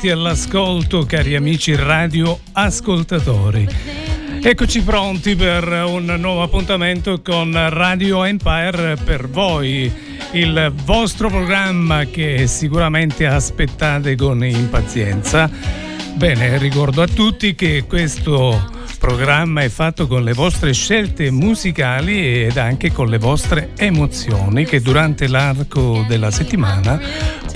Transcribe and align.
ritrovati 0.00 0.10
all'ascolto, 0.10 1.04
cari 1.04 1.36
amici 1.36 1.74
radio 1.74 2.38
ascoltatori. 2.52 3.68
Eccoci 4.42 4.82
pronti 4.82 5.36
per 5.36 5.68
un 5.86 6.16
nuovo 6.18 6.42
appuntamento 6.42 7.20
con 7.20 7.52
Radio 7.68 8.24
Empire 8.24 8.96
per 9.04 9.28
voi, 9.28 9.92
il 10.32 10.72
vostro 10.84 11.28
programma 11.28 12.06
che 12.06 12.46
sicuramente 12.46 13.26
aspettate 13.26 14.16
con 14.16 14.42
impazienza. 14.42 15.50
Bene, 16.14 16.56
ricordo 16.56 17.02
a 17.02 17.06
tutti 17.06 17.54
che 17.54 17.84
questo 17.86 18.78
programma 18.98 19.62
è 19.62 19.68
fatto 19.68 20.06
con 20.06 20.22
le 20.22 20.32
vostre 20.32 20.72
scelte 20.72 21.30
musicali 21.30 22.44
ed 22.44 22.56
anche 22.56 22.92
con 22.92 23.08
le 23.08 23.18
vostre 23.18 23.70
emozioni 23.76 24.64
che 24.64 24.80
durante 24.80 25.26
l'arco 25.26 26.04
della 26.06 26.30
settimana 26.30 27.00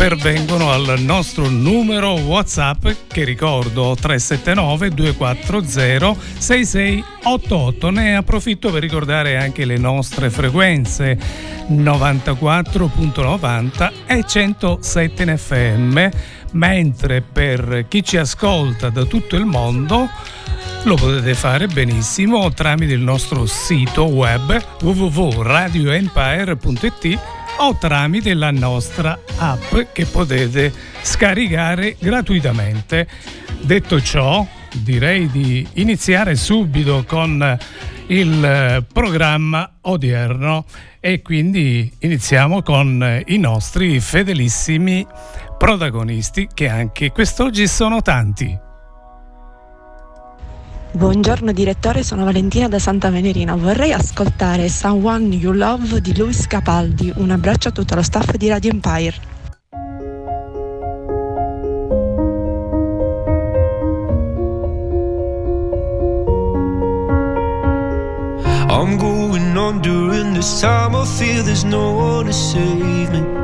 pervengono 0.04 0.70
al 0.70 0.96
nostro 0.98 1.48
numero 1.48 2.12
WhatsApp 2.12 2.86
che 3.06 3.24
ricordo 3.24 3.96
379 3.98 4.90
240 4.90 6.14
6688. 6.36 7.88
Ne 7.88 8.14
approfitto 8.14 8.70
per 8.70 8.82
ricordare 8.82 9.38
anche 9.38 9.64
le 9.64 9.78
nostre 9.78 10.28
frequenze 10.28 11.18
94.90 11.70 13.92
e 14.04 14.22
107 14.26 15.22
in 15.22 15.38
FM, 15.38 16.06
mentre 16.52 17.22
per 17.22 17.86
chi 17.88 18.04
ci 18.04 18.18
ascolta 18.18 18.90
da 18.90 19.04
tutto 19.04 19.36
il 19.36 19.46
mondo 19.46 20.06
lo 20.82 20.96
potete 20.96 21.32
fare 21.32 21.66
benissimo 21.66 22.52
tramite 22.52 22.92
il 22.92 23.00
nostro 23.00 23.46
sito 23.46 24.04
web 24.04 24.62
www.radioempire.it 24.82 27.43
o 27.58 27.76
tramite 27.76 28.34
la 28.34 28.50
nostra 28.50 29.18
app 29.38 29.74
che 29.92 30.06
potete 30.06 30.72
scaricare 31.02 31.96
gratuitamente. 31.98 33.06
Detto 33.60 34.00
ciò, 34.00 34.46
direi 34.72 35.30
di 35.30 35.66
iniziare 35.74 36.34
subito 36.36 37.04
con 37.06 37.58
il 38.08 38.84
programma 38.92 39.76
odierno 39.82 40.64
e 41.00 41.22
quindi 41.22 41.90
iniziamo 41.98 42.62
con 42.62 43.22
i 43.26 43.38
nostri 43.38 44.00
fedelissimi 44.00 45.06
protagonisti 45.58 46.48
che 46.52 46.68
anche 46.68 47.10
quest'oggi 47.10 47.66
sono 47.66 48.02
tanti. 48.02 48.63
Buongiorno 50.96 51.50
direttore, 51.50 52.04
sono 52.04 52.24
Valentina 52.24 52.68
da 52.68 52.78
Santa 52.78 53.10
Venerina. 53.10 53.56
Vorrei 53.56 53.92
ascoltare 53.92 54.68
Someone 54.68 55.34
You 55.34 55.52
Love 55.52 56.00
di 56.00 56.16
Luis 56.16 56.46
Capaldi. 56.46 57.12
Un 57.16 57.32
abbraccio 57.32 57.70
a 57.70 57.72
tutto 57.72 57.96
lo 57.96 58.02
staff 58.02 58.36
di 58.36 58.48
Radio 58.48 58.70
Empire. 58.70 59.16
I'm 68.70 68.96
going 68.96 69.56
on 69.56 69.80
during 69.80 70.32
this 70.32 70.60
time. 70.60 70.94
I 70.94 71.04
feel 71.04 71.42
there's 71.42 71.64
no 71.64 71.90
one 71.90 72.26
to 72.26 72.32
save 72.32 73.10
me. 73.10 73.43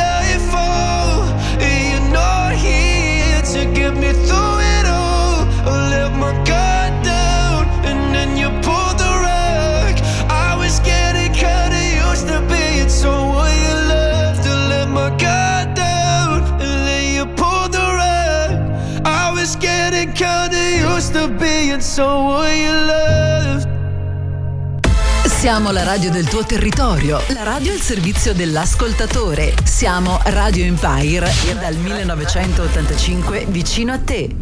Siamo 25.25 25.71
la 25.71 25.83
radio 25.83 26.09
del 26.09 26.25
tuo 26.25 26.45
territorio, 26.45 27.19
la 27.33 27.43
radio 27.43 27.73
al 27.73 27.79
servizio 27.79 28.33
dell'ascoltatore. 28.33 29.53
Siamo 29.65 30.17
Radio 30.27 30.63
Empire 30.63 31.29
dal 31.59 31.75
1985 31.75 33.45
vicino 33.49 33.91
a 33.91 33.97
te. 33.97 34.33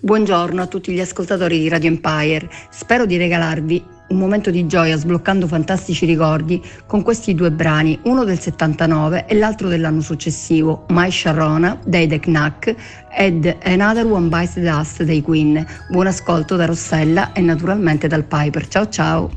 Buongiorno 0.00 0.62
a 0.62 0.66
tutti 0.66 0.92
gli 0.92 1.00
ascoltatori 1.00 1.58
di 1.58 1.68
Radio 1.68 1.90
Empire. 1.90 2.48
Spero 2.70 3.04
di 3.04 3.18
regalarvi 3.18 3.95
un 4.08 4.18
momento 4.18 4.50
di 4.50 4.66
gioia 4.66 4.96
sbloccando 4.96 5.46
fantastici 5.46 6.06
ricordi 6.06 6.62
con 6.86 7.02
questi 7.02 7.34
due 7.34 7.50
brani, 7.50 7.98
uno 8.04 8.24
del 8.24 8.38
79 8.38 9.26
e 9.26 9.34
l'altro 9.34 9.68
dell'anno 9.68 10.00
successivo, 10.00 10.84
My 10.88 11.10
Sharona 11.10 11.78
dei 11.84 12.06
The 12.06 12.20
Knack 12.20 12.74
ed 13.10 13.56
Another 13.64 14.06
One 14.06 14.28
Bites 14.28 14.54
the 14.54 14.60
Dust 14.60 15.02
dei 15.02 15.22
Queen. 15.22 15.66
Buon 15.90 16.06
ascolto 16.06 16.56
da 16.56 16.66
Rossella 16.66 17.32
e 17.32 17.40
naturalmente 17.40 18.06
dal 18.06 18.24
Piper. 18.24 18.68
Ciao 18.68 18.88
ciao! 18.88 19.30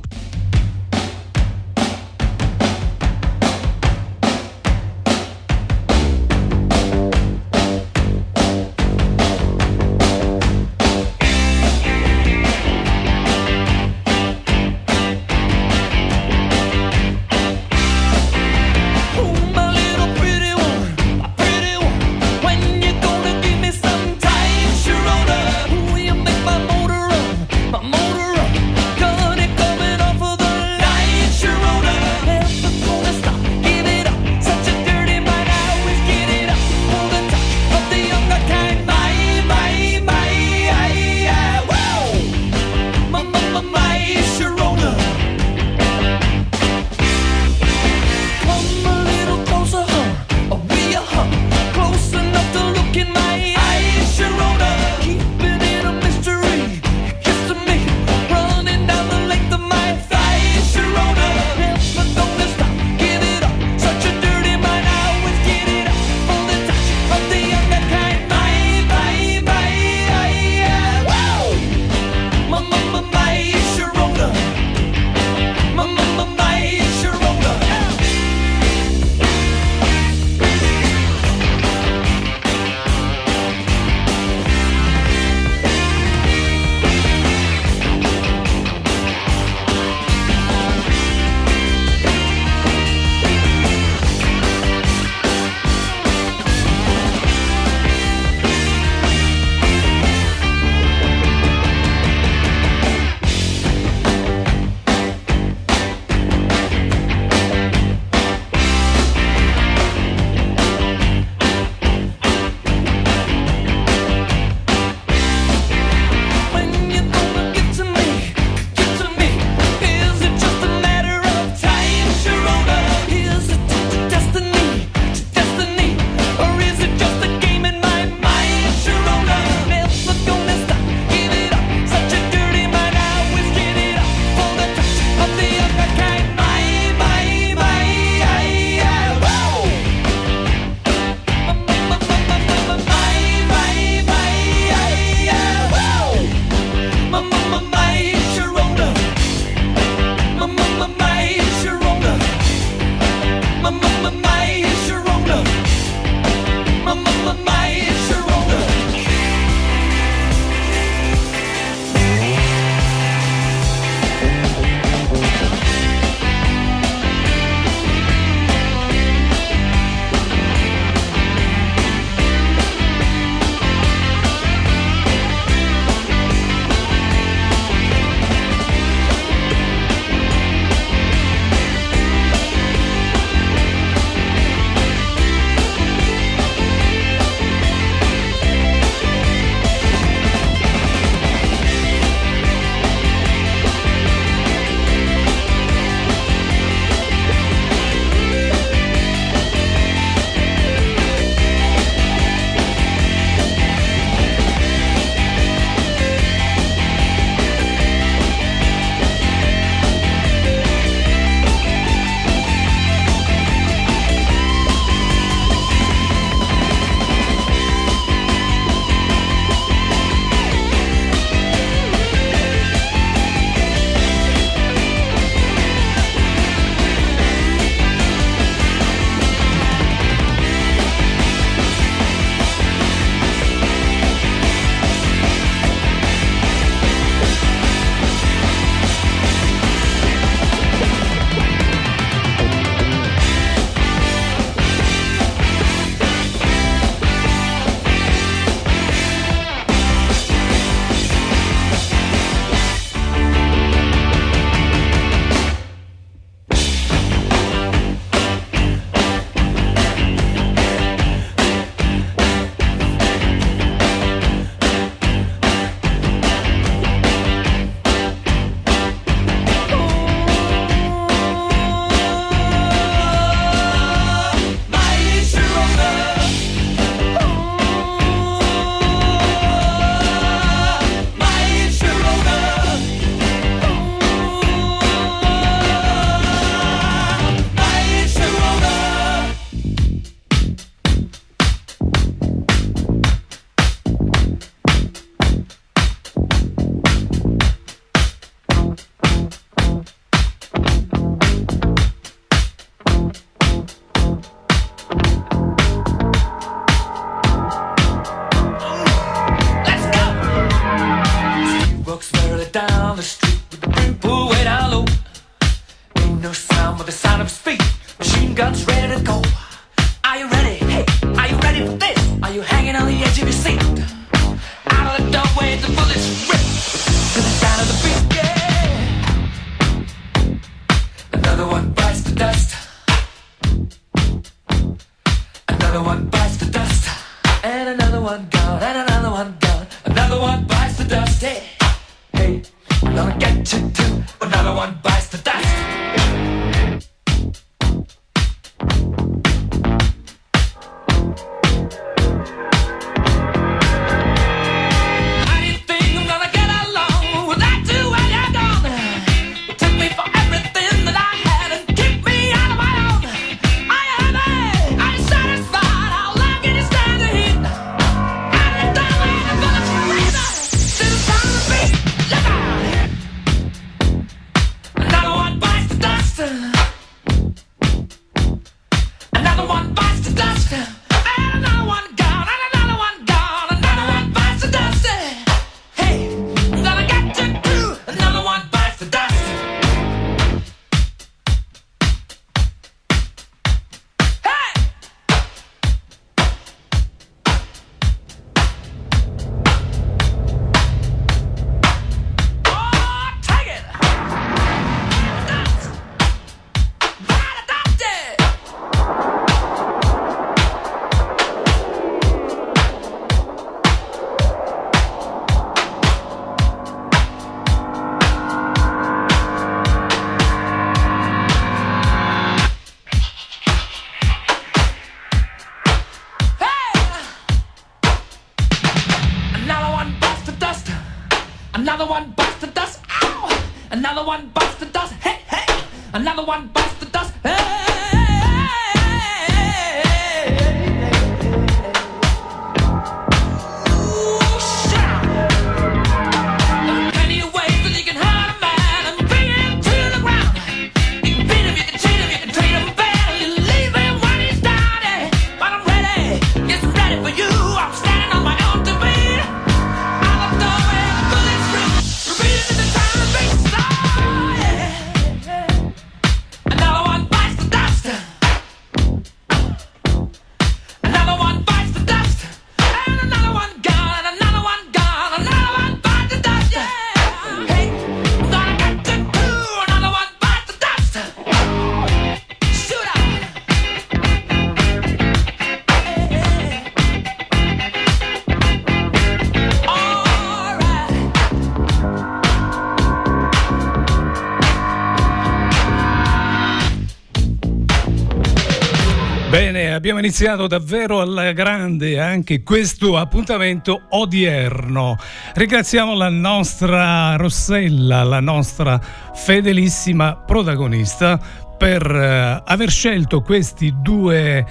Abbiamo 499.80 500.00
iniziato 500.00 500.46
davvero 500.46 501.00
alla 501.00 501.32
grande 501.32 502.02
anche 502.02 502.44
questo 502.44 502.98
appuntamento 502.98 503.84
odierno. 503.92 504.98
Ringraziamo 505.36 505.96
la 505.96 506.10
nostra 506.10 507.16
Rossella, 507.16 508.04
la 508.04 508.20
nostra 508.20 508.78
fedelissima 509.14 510.18
protagonista 510.18 511.18
per 511.58 511.90
uh, 511.90 512.44
aver 512.44 512.70
scelto 512.70 513.22
questi 513.22 513.74
due 513.82 514.46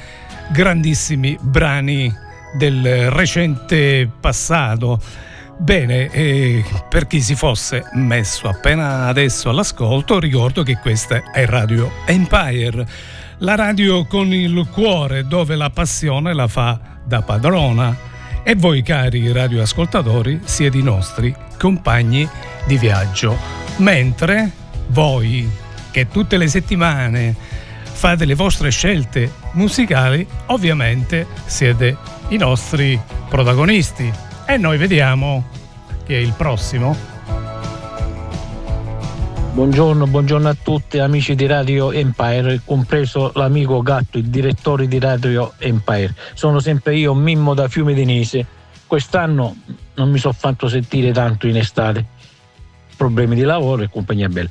grandissimi 0.51 1.37
brani 1.43 2.11
del 2.57 3.11
recente 3.11 4.11
passato. 4.21 4.99
Bene, 5.59 6.09
eh, 6.11 6.65
per 6.89 7.07
chi 7.07 7.21
si 7.21 7.35
fosse 7.35 7.85
messo 7.93 8.49
appena 8.49 9.09
adesso 9.09 9.51
all'ascolto, 9.51 10.19
ricordo 10.19 10.63
che 10.63 10.79
questa 10.81 11.33
è 11.33 11.45
Radio 11.45 11.91
Empire 12.07 12.87
la 13.39 13.55
radio 13.55 14.05
con 14.05 14.33
il 14.33 14.67
cuore 14.73 15.27
dove 15.27 15.55
la 15.55 15.71
passione 15.71 16.33
la 16.33 16.49
fa 16.49 16.79
da 17.05 17.23
padrona. 17.23 17.97
E 18.43 18.55
voi 18.55 18.83
cari 18.83 19.31
radioascoltatori 19.31 20.41
siete 20.45 20.79
i 20.79 20.83
nostri 20.83 21.35
compagni 21.59 22.29
di 22.67 22.79
viaggio. 22.79 23.37
Mentre 23.77 24.51
voi 24.89 25.49
che 25.91 26.09
tutte 26.09 26.37
le 26.37 26.49
settimane 26.49 27.35
fate 27.83 28.25
le 28.25 28.35
vostre 28.35 28.71
scelte 28.71 29.33
musicali, 29.53 30.27
ovviamente 30.47 31.27
siete 31.47 31.97
i 32.29 32.37
nostri 32.37 32.99
protagonisti. 33.29 34.11
E 34.47 34.57
noi 34.57 34.79
vediamo 34.79 35.47
chi 36.07 36.15
è 36.15 36.19
il 36.19 36.33
prossimo. 36.37 37.18
Buongiorno, 39.59 40.07
buongiorno 40.07 40.49
a 40.49 40.55
tutti 40.55 41.01
amici 41.01 41.35
di 41.35 41.45
Radio 41.47 41.91
Empire, 41.91 42.61
compreso 42.65 43.33
l'amico 43.35 43.83
Gatto, 43.83 44.17
il 44.17 44.29
direttore 44.29 44.87
di 44.87 45.01
Radio 45.01 45.55
Empire. 45.59 46.15
Sono 46.35 46.61
sempre 46.61 46.95
io, 46.95 47.13
Mimmo 47.13 47.55
da 47.55 47.67
Fiume 47.67 47.93
Denese. 47.93 48.47
Quest'anno 48.87 49.57
non 49.95 50.11
mi 50.13 50.19
sono 50.19 50.33
fatto 50.33 50.69
sentire 50.69 51.11
tanto 51.11 51.49
in 51.49 51.57
estate, 51.57 52.07
problemi 52.97 53.35
di 53.35 53.41
lavoro 53.41 53.83
e 53.83 53.91
compagnia 53.91 54.29
bella. 54.29 54.49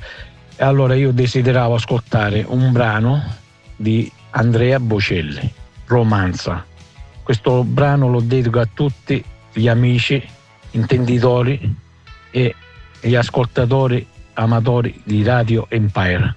E 0.54 0.62
allora 0.62 0.94
io 0.94 1.10
desideravo 1.10 1.72
ascoltare 1.72 2.44
un 2.46 2.70
brano 2.70 3.34
di 3.76 4.12
Andrea 4.32 4.78
Bocelli, 4.78 5.50
Romanza. 5.86 6.66
Questo 7.22 7.64
brano 7.64 8.10
lo 8.10 8.20
dedico 8.20 8.60
a 8.60 8.68
tutti 8.70 9.24
gli 9.54 9.68
amici, 9.68 10.22
intenditori 10.72 11.74
e 12.30 12.54
gli 13.00 13.14
ascoltatori 13.14 14.06
amatori 14.38 15.00
di 15.04 15.22
Radio 15.22 15.66
Empire. 15.68 16.34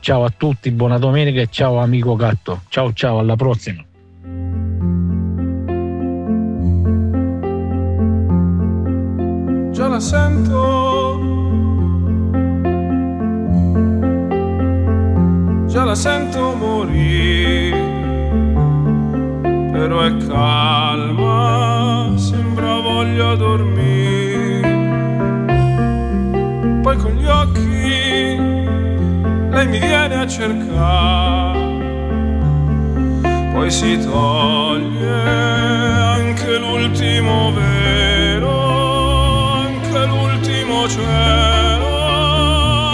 Ciao 0.00 0.24
a 0.24 0.32
tutti, 0.36 0.70
buona 0.70 0.98
domenica 0.98 1.40
e 1.40 1.48
ciao 1.50 1.78
amico 1.78 2.16
gatto. 2.16 2.62
Ciao 2.68 2.92
ciao, 2.92 3.18
alla 3.18 3.36
prossima. 3.36 3.82
Già 9.70 9.88
la 9.88 10.00
sento. 10.00 11.32
Già 15.66 15.84
la 15.84 15.94
sento 15.94 16.54
morire. 16.56 17.92
Però 19.72 20.00
è 20.02 20.16
calma, 20.26 22.12
sembra 22.16 22.80
voglia 22.80 23.34
dormire 23.36 24.13
lei 29.64 29.66
mi 29.66 29.78
viene 29.78 30.20
a 30.20 30.26
cercare, 30.26 31.58
poi 33.52 33.70
si 33.70 33.98
toglie 33.98 35.22
anche 35.22 36.58
l'ultimo 36.58 37.52
vero, 37.52 39.62
anche 39.62 40.06
l'ultimo 40.06 40.88
cielo, 40.88 42.06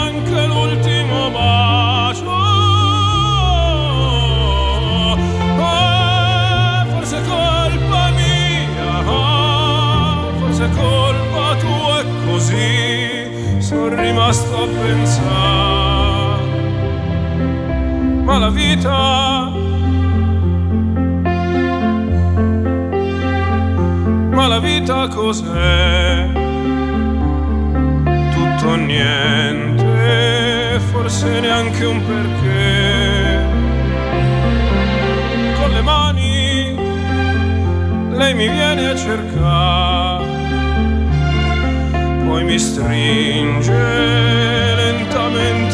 anche 0.02 0.46
l'ultimo 0.46 1.30
bacio. 1.30 2.28
Oh, 5.58 6.84
forse 6.88 7.16
è 7.16 7.22
colpa 7.26 8.10
mia, 8.10 9.02
forse 10.38 10.64
è 10.64 10.70
colpa 10.70 11.56
tua, 11.56 12.00
è 12.00 12.04
così. 12.26 13.28
Sono 13.58 14.00
rimasto 14.00 14.62
a 14.62 14.66
pensare 14.66 15.49
la 18.40 18.48
vita. 18.48 19.52
Ma 24.30 24.46
la 24.46 24.58
vita 24.58 25.08
cos'è? 25.08 26.28
Tutto 28.32 28.66
o 28.66 28.76
niente, 28.76 29.84
forse 30.90 31.40
neanche 31.40 31.84
un 31.84 32.02
perché. 32.06 33.48
Con 35.60 35.70
le 35.70 35.82
mani 35.82 36.78
lei 38.12 38.34
mi 38.34 38.48
viene 38.48 38.88
a 38.88 38.96
cercare, 38.96 40.24
poi 42.26 42.44
mi 42.44 42.58
stringe, 42.58 43.72
lentamente 44.76 45.69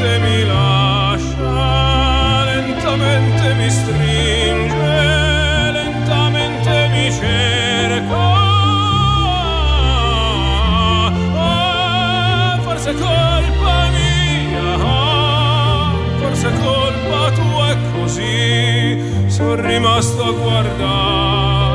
così, 18.07 18.97
sono 19.27 19.55
rimasto 19.57 20.23
a 20.23 20.33
guardare. 20.33 21.66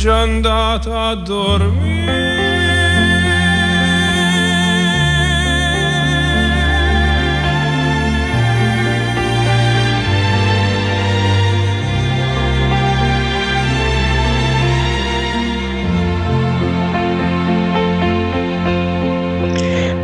Già 0.00 0.20
andata 0.20 1.08
a 1.08 1.14
dormire. 1.14 2.38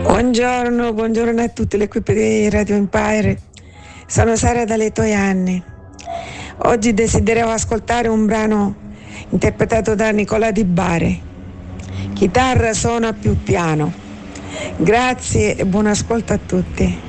Buongiorno, 0.02 0.92
buongiorno 0.92 1.40
a 1.40 1.48
tutte 1.48 1.78
le 1.78 1.84
equipe 1.84 2.12
di 2.12 2.50
Radio 2.50 2.74
Empire. 2.74 3.38
Sono 4.06 4.36
Sara 4.36 4.66
dalle 4.66 4.92
Toianni. 4.92 5.64
Oggi 6.64 6.92
desideravo 6.92 7.50
ascoltare 7.50 8.08
un 8.08 8.26
brano 8.26 8.84
interpretato 9.30 9.94
da 9.94 10.10
Nicola 10.10 10.50
Di 10.50 10.64
Bari. 10.64 11.22
Chitarra 12.12 12.72
suona 12.72 13.12
più 13.12 13.42
piano. 13.42 13.92
Grazie 14.76 15.56
e 15.56 15.66
buon 15.66 15.86
ascolto 15.86 16.32
a 16.32 16.38
tutti. 16.38 17.06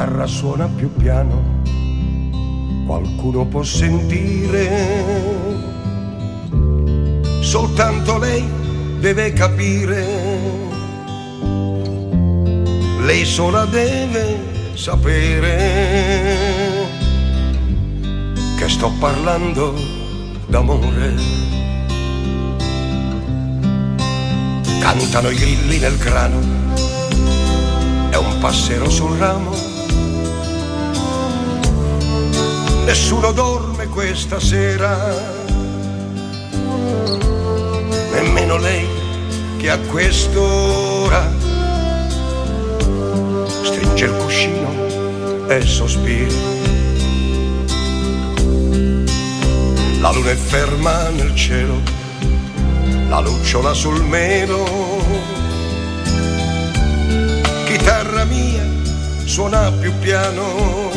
chitarra 0.00 0.26
suona 0.26 0.66
più 0.66 0.90
piano, 0.94 1.62
qualcuno 2.86 3.44
può 3.44 3.62
sentire, 3.62 4.68
soltanto 7.50 8.16
lei 8.16 8.48
deve 9.00 9.32
capire, 9.32 10.06
lei 13.00 13.24
sola 13.24 13.64
deve 13.64 14.72
sapere 14.74 15.58
che 18.56 18.68
sto 18.68 18.92
parlando 19.00 19.74
d'amore. 20.46 21.14
Cantano 24.78 25.30
i 25.30 25.34
grilli 25.34 25.78
nel 25.78 25.96
grano, 25.98 26.38
è 28.10 28.16
un 28.16 28.38
passero 28.38 28.88
sul 28.88 29.16
ramo. 29.16 29.50
Nessuno 32.84 33.32
dorme 33.32 33.88
questa 33.88 34.38
sera, 34.38 35.39
nemmeno 38.30 38.58
lei 38.58 38.86
che 39.58 39.70
a 39.70 39.78
quest'ora 39.78 41.28
stringe 43.62 44.04
il 44.04 44.12
cuscino 44.12 45.46
e 45.48 45.60
sospira. 45.62 46.48
La 50.00 50.12
luna 50.12 50.30
è 50.30 50.36
ferma 50.36 51.08
nel 51.08 51.34
cielo, 51.34 51.80
la 53.08 53.18
lucciola 53.18 53.74
sul 53.74 54.02
melo. 54.04 54.64
Chitarra 57.66 58.24
mia 58.24 58.64
suona 59.24 59.72
più 59.72 59.92
piano, 59.98 60.90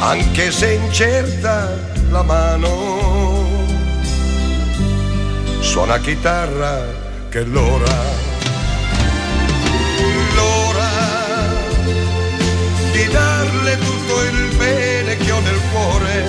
anche 0.00 0.50
se 0.50 0.72
incerta 0.72 1.70
la 2.10 2.22
mano. 2.22 3.13
Suona 5.74 5.98
chitarra 5.98 6.86
che 7.28 7.42
l'ora, 7.42 7.96
l'ora 10.36 10.90
di 12.92 13.08
darle 13.08 13.78
tutto 13.78 14.22
il 14.22 14.54
bene 14.56 15.16
che 15.16 15.32
ho 15.32 15.40
nel 15.40 15.60
cuore, 15.72 16.24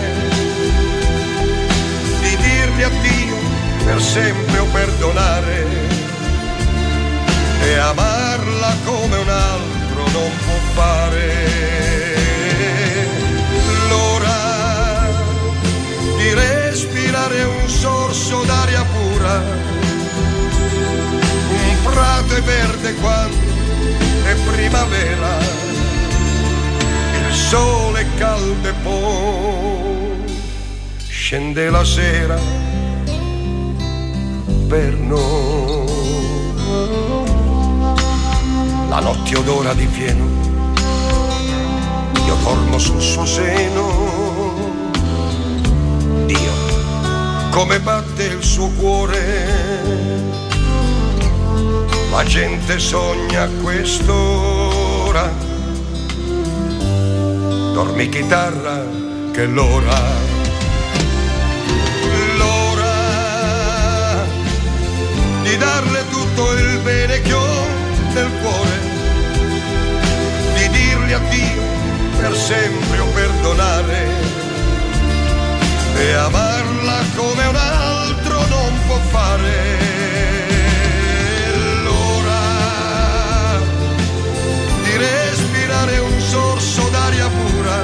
di 2.22 2.38
dirle 2.38 2.84
addio 2.86 3.36
per 3.86 4.02
sempre 4.02 4.58
o 4.58 4.66
perdonare. 4.66 5.68
E 7.62 7.78
amarla 7.78 8.76
come 8.84 9.16
un 9.16 9.30
altro 9.30 10.10
non 10.12 10.32
può 10.44 10.58
fare. 10.74 12.18
L'ora 13.90 15.08
di 16.18 16.34
respirare 17.16 17.44
un 17.44 17.70
sorso 17.70 18.44
d'aria 18.44 18.84
pura, 18.84 19.42
un 21.50 21.78
prato 21.84 22.36
è 22.36 22.42
verde 22.42 22.94
quando 22.96 23.38
è 24.26 24.36
primavera, 24.52 25.38
il 27.28 27.34
sole 27.34 28.02
è 28.02 28.06
caldo 28.18 28.68
e 28.68 28.74
poi 28.84 30.38
scende 31.08 31.70
la 31.70 31.86
sera 31.86 32.38
per 34.68 34.94
noi. 34.96 35.94
La 38.90 39.00
notte 39.00 39.38
odora 39.38 39.74
di 39.74 39.88
fieno, 39.88 40.26
io 42.26 42.36
dormo 42.44 42.78
sul 42.78 43.02
suo 43.02 43.26
seno. 43.26 44.05
Come 47.56 47.80
batte 47.80 48.24
il 48.26 48.44
suo 48.44 48.68
cuore. 48.72 49.18
La 52.12 52.26
gente 52.26 52.78
sogna 52.80 53.44
a 53.44 53.50
quest'ora. 53.64 55.32
Dormi 57.72 58.10
chitarra, 58.10 58.84
che 59.32 59.46
l'ora. 59.46 60.02
L'ora 62.36 62.94
di 65.44 65.56
darle 65.56 66.04
tutto 66.10 66.52
il 66.52 66.80
bene 66.84 67.22
che 67.22 67.34
ho 67.34 67.66
nel 68.16 68.32
cuore, 68.42 68.80
di 70.56 70.70
dirgli 70.72 71.14
addio 71.14 71.62
per 72.18 72.36
sempre 72.36 73.00
o 73.00 73.06
perdonare 73.14 74.08
e 75.98 76.14
amarla 76.86 77.04
come 77.16 77.46
un 77.48 77.56
altro 77.56 78.48
non 78.48 78.80
può 78.86 78.98
fare. 79.10 79.78
L'ora 81.84 83.60
di 84.84 84.98
respirare 84.98 85.98
un 85.98 86.20
sorso 86.22 86.88
d'aria 86.90 87.28
pura, 87.28 87.76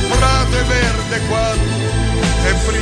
un 0.00 0.16
prato 0.16 0.66
verde 0.66 1.20
quando 1.28 1.80
è 2.44 2.54
primavera, 2.66 2.81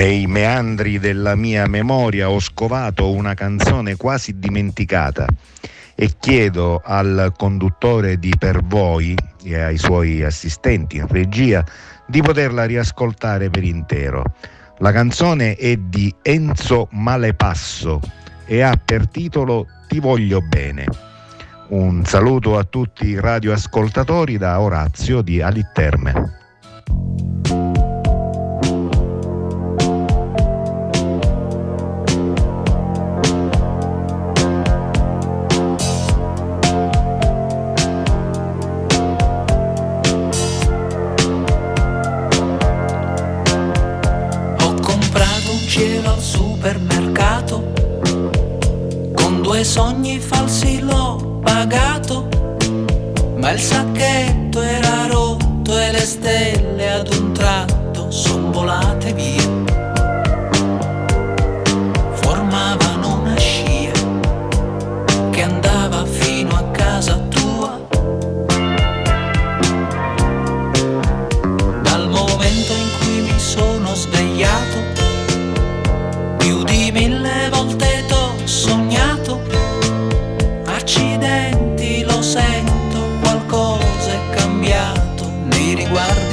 Nei 0.00 0.26
meandri 0.26 0.98
della 0.98 1.34
mia 1.34 1.66
memoria 1.66 2.30
ho 2.30 2.40
scovato 2.40 3.12
una 3.12 3.34
canzone 3.34 3.96
quasi 3.96 4.38
dimenticata 4.38 5.26
e 5.94 6.14
chiedo 6.18 6.80
al 6.82 7.34
conduttore 7.36 8.18
di 8.18 8.32
Per 8.38 8.62
Voi 8.64 9.14
e 9.44 9.60
ai 9.60 9.76
suoi 9.76 10.24
assistenti 10.24 10.96
in 10.96 11.06
regia 11.06 11.62
di 12.06 12.22
poterla 12.22 12.64
riascoltare 12.64 13.50
per 13.50 13.62
intero. 13.62 14.24
La 14.78 14.90
canzone 14.90 15.54
è 15.56 15.76
di 15.76 16.14
Enzo 16.22 16.88
Malepasso 16.92 18.00
e 18.46 18.62
ha 18.62 18.80
per 18.82 19.06
titolo 19.06 19.66
Ti 19.86 20.00
voglio 20.00 20.40
bene. 20.40 20.86
Un 21.68 22.06
saluto 22.06 22.56
a 22.56 22.64
tutti 22.64 23.06
i 23.06 23.20
radioascoltatori 23.20 24.38
da 24.38 24.60
Orazio 24.60 25.20
di 25.20 25.42
Alitterme. 25.42 26.38
Supermercato, 46.60 47.72
con 49.14 49.40
due 49.40 49.64
sogni 49.64 50.20
falsi 50.20 50.80
l'ho 50.80 51.40
pagato, 51.42 52.28
ma 53.36 53.50
il 53.52 53.58
sacchetto 53.58 54.60
era 54.60 55.06
rotto 55.06 55.78
e 55.78 55.90
le 55.90 56.04
stelle 56.04 56.92
ad 56.92 57.14
un 57.14 57.32
tratto 57.32 58.10
son 58.10 58.50
volate 58.50 59.14
via. 59.14 59.39
Nei 85.90 86.29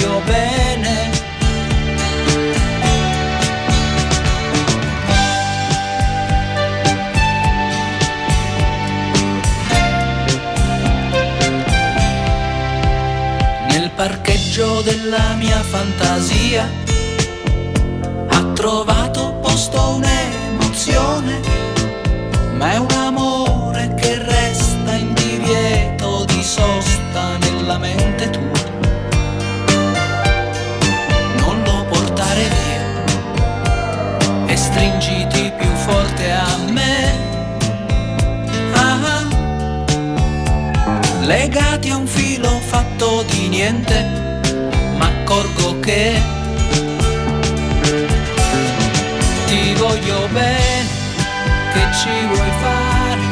voglio 0.00 0.20
bene. 0.24 1.10
Nel 13.68 13.90
parcheggio 13.94 14.80
della 14.82 15.34
mia 15.36 15.62
fantasia 15.62 16.68
ha 18.28 18.44
trovato 18.54 19.38
posto 19.42 19.96
un'emozione, 19.96 21.40
ma 22.54 22.72
è 22.72 22.76
un 22.78 22.90
legati 41.30 41.90
a 41.90 41.96
un 41.96 42.08
filo 42.08 42.48
fatto 42.58 43.22
di 43.30 43.46
niente, 43.46 43.96
ma 44.98 45.06
accorgo 45.06 45.78
che 45.78 46.20
ti 49.46 49.72
voglio 49.74 50.26
bene, 50.32 50.88
che 51.72 51.82
ci 52.00 52.26
vuoi 52.32 52.52
fare, 52.64 53.22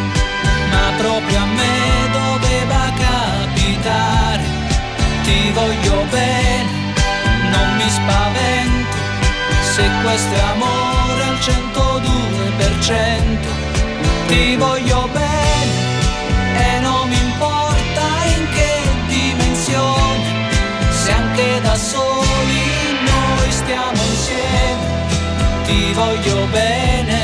ma 0.71 0.93
proprio 0.97 1.39
a 1.39 1.47
me 1.47 1.77
doveva 2.21 2.83
capitare. 3.05 4.45
Ti 5.25 5.51
voglio 5.51 6.05
bene, 6.11 6.71
non 7.51 7.69
mi 7.79 7.89
spavento, 7.99 8.97
se 9.75 9.83
questo 10.05 10.35
è 10.35 10.41
amore 10.55 11.23
al 11.31 11.39
102%. 12.87 13.49
Ti 14.29 14.57
voglio 14.57 15.09
bene 15.13 15.28
soli 21.79 22.67
noi 23.07 23.53
stiamo 23.53 24.03
insieme 24.03 24.87
ti 25.65 25.93
voglio 25.93 26.47
bene. 26.51 27.18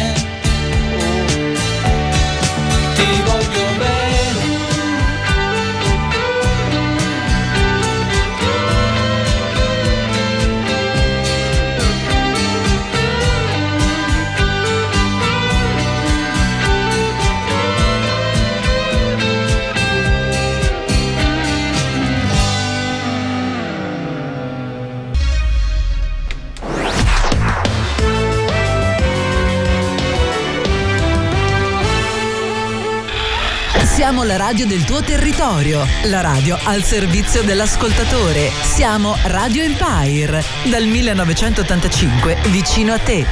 Siamo 34.04 34.22
la 34.24 34.36
radio 34.36 34.66
del 34.66 34.84
tuo 34.84 35.02
territorio, 35.02 35.82
la 36.10 36.20
radio 36.20 36.58
al 36.64 36.82
servizio 36.82 37.42
dell'ascoltatore. 37.42 38.50
Siamo 38.50 39.14
Radio 39.28 39.62
Empire, 39.62 40.44
dal 40.68 40.84
1985 40.84 42.36
vicino 42.50 42.92
a 42.92 42.98
te. 42.98 43.24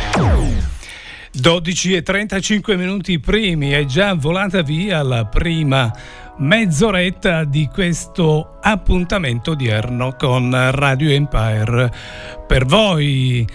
12 1.30 1.94
e 1.94 2.02
35 2.02 2.76
minuti 2.76 3.20
primi 3.20 3.72
è 3.72 3.84
già 3.84 4.14
volata 4.14 4.62
via 4.62 5.02
la 5.02 5.26
prima 5.26 5.92
mezz'oretta 6.38 7.44
di 7.44 7.68
questo 7.70 8.56
appuntamento 8.62 9.50
odierno 9.50 10.16
con 10.16 10.56
Radio 10.70 11.10
Empire. 11.10 11.92
Per 12.46 12.64
voi 12.64 13.46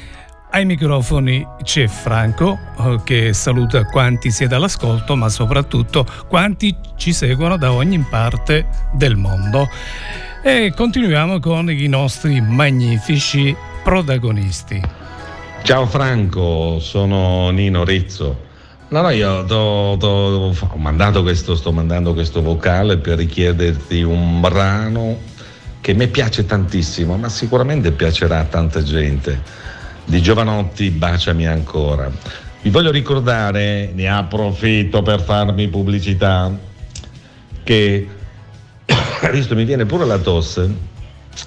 ai 0.58 0.66
microfoni 0.66 1.48
c'è 1.62 1.88
Franco 1.88 2.58
eh, 2.80 3.00
che 3.04 3.34
saluta 3.34 3.86
quanti 3.86 4.32
siete 4.32 4.56
all'ascolto, 4.56 5.16
ma 5.16 5.30
soprattutto 5.30 6.06
quanti 6.28 6.76
ci 6.96 7.14
seguono 7.14 7.58
da 7.58 7.72
ogni 7.72 8.00
parte 8.00 8.68
del 8.94 9.16
mondo. 9.18 9.70
E 10.42 10.74
continuiamo 10.76 11.40
con 11.40 11.70
i 11.70 11.88
nostri 11.88 12.42
magnifici 12.42 13.56
protagonisti. 13.84 14.82
Ciao 15.62 15.86
Franco, 15.86 16.80
sono 16.80 17.52
Nino 17.52 17.84
Rizzo. 17.84 18.46
No, 18.90 19.02
no, 19.02 19.10
io 19.10 19.46
t'ho, 19.46 19.98
ho 20.00 20.78
mandato 20.78 21.22
questo, 21.22 21.56
sto 21.56 21.72
mandando 21.72 22.14
questo 22.16 22.42
vocale 22.42 22.98
per 22.98 23.18
richiederti 23.18 24.02
un 24.02 24.40
brano 24.42 25.20
che 25.82 25.94
mi 25.94 26.08
piace 26.08 26.48
tantissimo, 26.48 27.16
ma 27.16 27.30
sicuramente 27.30 27.92
piacerà 27.92 28.40
a 28.40 28.46
tanta 28.46 28.82
gente 28.82 29.66
di 30.08 30.22
Giovanotti 30.22 30.90
Baciami 30.90 31.46
ancora. 31.46 32.10
Vi 32.62 32.70
voglio 32.70 32.92
ricordare, 32.92 33.92
ne 33.94 34.10
approfitto 34.10 35.02
per 35.02 35.22
farmi 35.22 35.68
pubblicità, 35.68 36.52
che 37.64 38.08
visto 39.32 39.54
mi 39.54 39.66
viene 39.66 39.86
pure 39.86 40.06
la 40.06 40.18
tosse, 40.18 40.74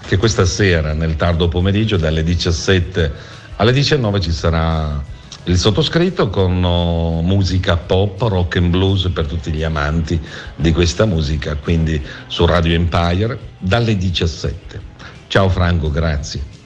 che 0.07 0.17
questa 0.19 0.45
sera 0.45 0.93
nel 0.93 1.17
tardo 1.17 1.49
pomeriggio 1.49 1.97
dalle 1.97 2.23
17 2.23 3.39
alle 3.57 3.73
19 3.73 4.21
ci 4.21 4.31
sarà 4.31 5.03
il 5.45 5.59
sottoscritto 5.59 6.29
con 6.29 6.63
oh, 6.63 7.23
musica 7.23 7.77
pop, 7.77 8.21
rock 8.23 8.57
and 8.57 8.71
blues 8.71 9.09
per 9.13 9.27
tutti 9.27 9.51
gli 9.51 9.63
amanti 9.63 10.21
di 10.55 10.73
questa 10.73 11.07
musica, 11.07 11.57
quindi 11.57 12.03
su 12.27 12.47
Radio 12.47 12.75
Empire 12.75 13.39
dalle 13.59 13.97
17. 13.97 14.81
Ciao 15.29 15.49
Franco, 15.49 15.91
grazie. 15.91 16.60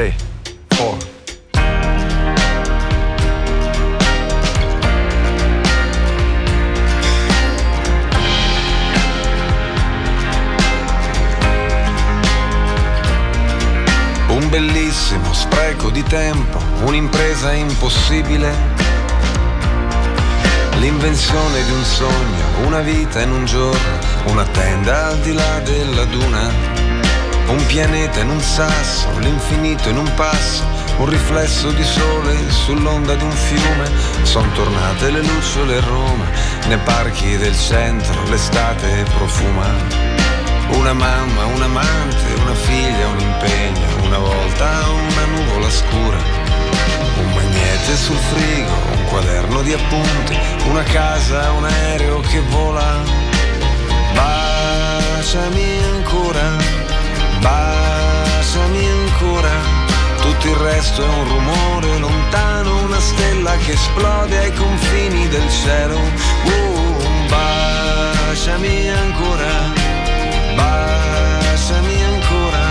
3, 0.00 0.14
4. 0.76 1.08
Un 14.28 14.48
bellissimo 14.48 15.34
spreco 15.34 15.90
di 15.90 16.02
tempo, 16.04 16.58
un'impresa 16.84 17.52
impossibile. 17.52 18.78
L'invenzione 20.78 21.62
di 21.62 21.72
un 21.72 21.84
sogno, 21.84 22.64
una 22.64 22.80
vita 22.80 23.20
in 23.20 23.32
un 23.32 23.44
giorno, 23.44 23.98
una 24.28 24.46
tenda 24.46 25.08
al 25.08 25.18
di 25.18 25.34
là 25.34 25.58
della 25.58 26.04
duna 26.04 26.69
un 27.50 27.66
pianeta 27.66 28.20
in 28.20 28.30
un 28.30 28.40
sasso, 28.40 29.18
l'infinito 29.18 29.88
in 29.88 29.96
un 29.96 30.14
passo, 30.14 30.64
un 30.98 31.08
riflesso 31.08 31.70
di 31.72 31.82
sole 31.82 32.48
sull'onda 32.48 33.14
di 33.14 33.24
un 33.24 33.32
fiume. 33.32 33.90
Sono 34.22 34.50
tornate 34.52 35.10
le 35.10 35.20
lucciole 35.20 35.78
a 35.78 35.80
Roma, 35.80 36.24
nei 36.68 36.78
parchi 36.78 37.36
del 37.36 37.56
centro 37.56 38.22
l'estate 38.28 39.04
profuma. 39.16 39.66
Una 40.70 40.92
mamma, 40.92 41.46
un 41.46 41.62
amante, 41.62 42.40
una 42.40 42.54
figlia, 42.54 43.08
un 43.08 43.18
impegno, 43.18 44.04
una 44.04 44.18
volta 44.18 44.88
una 44.88 45.24
nuvola 45.24 45.70
scura. 45.70 46.18
Un 47.18 47.32
magnete 47.34 47.96
sul 47.96 48.16
frigo, 48.16 48.72
un 48.96 49.04
quaderno 49.06 49.62
di 49.62 49.72
appunti, 49.72 50.38
una 50.66 50.82
casa, 50.84 51.50
un 51.52 51.64
aereo 51.64 52.20
che 52.20 52.40
vola. 52.42 53.02
Baciami 54.14 55.78
ancora 55.94 56.89
baciami 57.40 58.86
ancora, 58.88 59.50
tutto 60.20 60.48
il 60.48 60.56
resto 60.56 61.02
è 61.02 61.08
un 61.08 61.28
rumore 61.28 61.98
lontano, 61.98 62.84
una 62.84 63.00
stella 63.00 63.56
che 63.56 63.72
esplode 63.72 64.38
ai 64.38 64.52
confini 64.54 65.28
del 65.28 65.48
cielo. 65.50 65.98
Uh, 65.98 66.96
baciami 67.28 68.90
ancora, 68.90 69.72
baciami 70.54 72.04
ancora, 72.04 72.64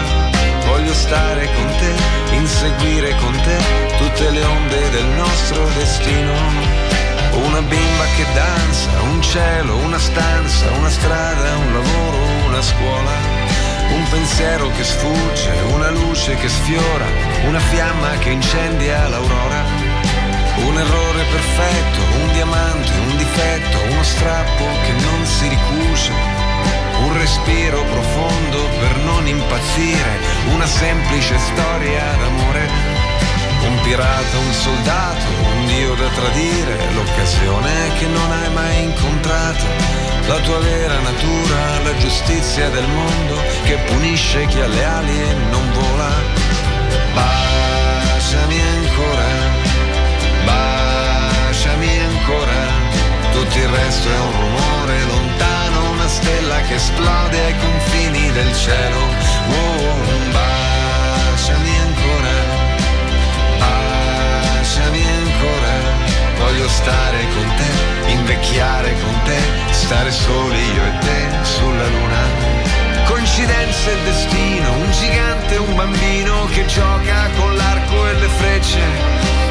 voglio 0.67 0.93
stare 0.93 1.49
con 1.53 1.67
te, 1.79 2.35
inseguire 2.35 3.15
con 3.17 3.33
te 3.43 3.57
tutte 3.97 4.29
le 4.29 4.43
onde 4.43 4.89
del 4.91 5.07
nostro 5.17 5.67
destino. 5.77 6.33
Una 7.31 7.61
bimba 7.61 8.05
che 8.15 8.25
danza, 8.33 8.89
un 9.01 9.21
cielo, 9.21 9.77
una 9.77 9.99
stanza, 9.99 10.69
una 10.71 10.89
strada, 10.89 11.55
un 11.57 11.73
lavoro, 11.73 12.17
una 12.47 12.61
scuola 12.61 13.38
un 13.91 14.03
pensiero 14.09 14.69
che 14.71 14.83
sfugge, 14.83 15.51
una 15.73 15.89
luce 15.89 16.35
che 16.35 16.47
sfiora, 16.47 17.05
una 17.47 17.59
fiamma 17.59 18.17
che 18.19 18.29
incendia 18.29 19.07
l'aurora. 19.07 19.63
Un 20.57 20.77
errore 20.77 21.23
perfetto, 21.31 21.99
un 22.21 22.31
diamante, 22.33 22.91
un 22.91 23.17
difetto, 23.17 23.77
uno 23.91 24.03
strappo 24.03 24.65
che 24.83 24.91
non 24.91 25.25
si 25.25 25.47
ricuce. 25.47 26.11
Un 27.05 27.17
respiro 27.17 27.81
profondo 27.83 28.67
per 28.79 28.97
non 29.05 29.25
impazzire, 29.27 30.19
una 30.53 30.65
semplice 30.67 31.37
storia 31.37 32.03
d'amore. 32.19 32.67
Un 33.67 33.79
pirata, 33.83 34.37
un 34.37 34.53
soldato, 34.53 35.25
un 35.55 35.65
dio 35.67 35.93
da 35.95 36.07
tradire, 36.09 36.77
l'occasione 36.93 37.71
che 37.97 38.07
non 38.07 38.31
hai 38.31 38.53
mai 38.53 38.83
incontrato 38.83 40.08
la 40.29 40.39
tua 40.41 40.59
vera 40.59 40.99
natura, 40.99 41.79
la 41.81 41.97
giustizia 41.97 42.69
del 42.69 42.87
mondo 42.87 43.35
che 43.63 43.77
punisce 43.87 44.45
chi 44.45 44.59
ha 44.61 44.67
le 44.67 44.85
ali 44.85 45.21
e 45.21 45.33
non 45.49 45.71
vola. 45.73 46.11
Baciami 47.15 48.61
ancora, 48.77 49.27
baciami 50.45 51.99
ancora, 52.11 52.61
tutto 53.31 53.57
il 53.57 53.69
resto 53.69 54.07
è 54.07 54.19
un 54.19 54.31
rumore 54.39 55.03
lontano, 55.05 55.89
una 55.93 56.07
stella 56.07 56.61
che 56.61 56.75
esplode 56.75 57.45
ai 57.45 57.57
confini 57.57 58.31
del 58.31 58.53
cielo. 58.53 58.99
Oh, 59.49 59.95
baciami 60.29 61.69
ancora, 61.79 61.88
stare 66.69 67.17
con 67.33 67.53
te, 67.57 68.11
invecchiare 68.11 68.95
con 69.01 69.21
te 69.25 69.69
stare 69.71 70.11
soli 70.11 70.59
io 70.73 70.83
e 70.85 70.97
te 70.99 71.19
sulla 71.41 71.87
luna. 71.87 72.21
Coincidenza 73.05 73.89
e 73.89 73.97
destino, 74.03 74.71
un 74.73 74.91
gigante 74.91 75.55
e 75.55 75.57
un 75.57 75.75
bambino 75.75 76.45
che 76.53 76.65
gioca 76.67 77.27
con 77.37 77.55
l'arco 77.55 78.07
e 78.07 78.13
le 78.13 78.27
frecce, 78.27 78.79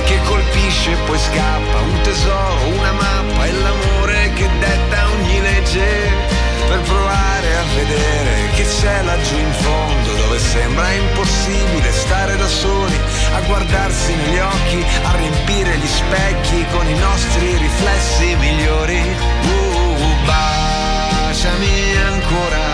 che 0.04 0.20
colpisce 0.28 0.92
e 0.92 0.96
poi 1.07 1.18
scappa, 1.18 1.78
un 1.81 2.00
tesoro, 2.02 2.66
una 2.68 2.92
mappa 2.92 3.46
e 3.46 3.52
l'amore 3.52 4.33
che 4.35 4.48
detta 4.61 5.09
ogni 5.11 5.40
legge 5.40 6.38
per 6.68 6.81
provare 6.83 7.57
a 7.57 7.64
vedere 7.74 8.50
che 8.54 8.64
c'è 8.64 9.02
laggiù 9.02 9.37
in 9.38 9.52
fondo 9.52 10.12
dove 10.14 10.38
sembra 10.38 10.92
impossibile 10.92 11.90
stare 11.90 12.37
da 12.37 12.46
soli, 12.46 13.00
a 13.32 13.40
guardarsi 13.42 14.14
negli 14.14 14.38
occhi, 14.38 14.84
a 15.02 15.16
riempire 15.16 15.76
gli 15.76 15.86
specchi 15.86 16.64
con 16.70 16.88
i 16.88 16.98
nostri 16.98 17.56
riflessi 17.56 18.36
migliori. 18.36 19.00
Uh, 19.42 20.24
baciami 20.24 21.96
ancora, 21.96 22.64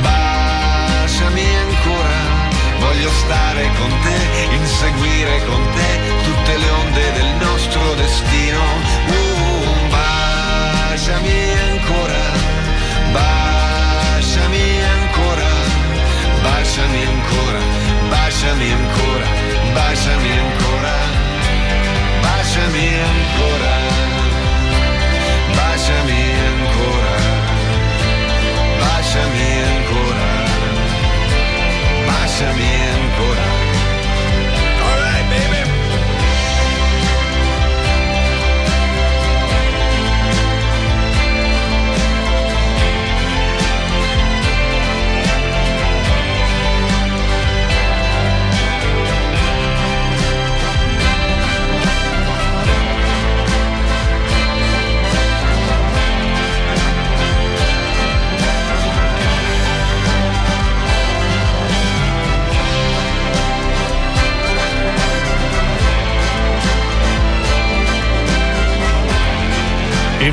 baciami 0.00 1.56
ancora, 1.56 2.18
voglio 2.80 3.10
stare 3.10 3.68
con 3.78 3.90
te, 4.02 4.54
inseguire 4.54 5.44
con 5.46 5.62
te 5.74 6.24
tutte 6.24 6.56
le 6.56 6.70
onde 6.70 7.12
del 7.12 7.34
nostro 7.40 7.94
destino. 7.94 8.60
Uh, 9.06 9.88
baciami 9.88 11.52
ancora, 11.70 12.22
baciami 13.12 14.82
ancora, 14.82 15.50
baciami 16.42 17.04
ancora, 17.04 17.60
baciami 18.10 18.68
ancora, 18.78 19.28
baciami 19.74 20.32
ancora, 20.44 20.94
baciami 22.22 22.86
ancora, 23.10 23.74
baciami 25.56 26.20
ancora 26.48 27.36
baciami 29.06 29.48
ancora, 29.72 30.28
baciami 32.06 32.70
ancora. 32.96 33.45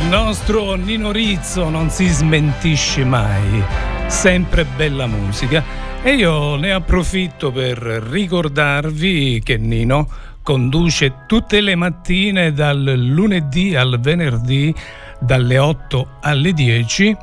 Nostro 0.02 0.74
Nino 0.74 1.12
Rizzo 1.12 1.70
non 1.70 1.92
si 1.92 2.08
smentisce 2.08 3.06
mai, 3.06 3.64
sempre 4.08 4.66
bella 4.66 5.06
musica. 5.06 5.64
E 6.02 6.16
io 6.16 6.56
ne 6.56 6.72
approfitto 6.72 7.52
per 7.52 7.78
ricordarvi 7.78 9.42
che 9.44 9.58
Nino 9.58 10.10
conduce 10.42 11.26
tutte 11.28 11.62
le 11.62 11.76
mattine 11.76 12.54
dal 12.54 12.82
lunedì 12.82 13.76
al 13.76 14.00
venerdì 14.00 14.74
dalle 15.20 15.60
8 15.60 16.08
alle 16.22 16.54
10 16.54 17.18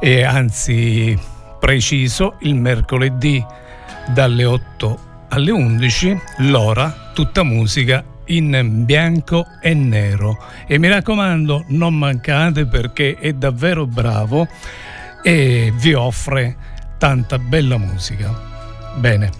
e 0.00 0.24
anzi 0.24 1.16
preciso 1.60 2.34
il 2.40 2.56
mercoledì 2.56 3.44
dalle 4.08 4.44
8 4.44 4.98
alle 5.28 5.50
11 5.50 6.20
l'ora 6.38 7.12
tutta 7.14 7.44
musica 7.44 8.04
in 8.26 8.84
bianco 8.84 9.46
e 9.60 9.74
nero 9.74 10.38
e 10.66 10.78
mi 10.78 10.88
raccomando 10.88 11.64
non 11.68 11.96
mancate 11.96 12.66
perché 12.66 13.16
è 13.18 13.32
davvero 13.32 13.86
bravo 13.86 14.46
e 15.22 15.72
vi 15.76 15.92
offre 15.94 16.56
tanta 16.98 17.38
bella 17.38 17.78
musica. 17.78 18.32
Bene, 18.96 19.30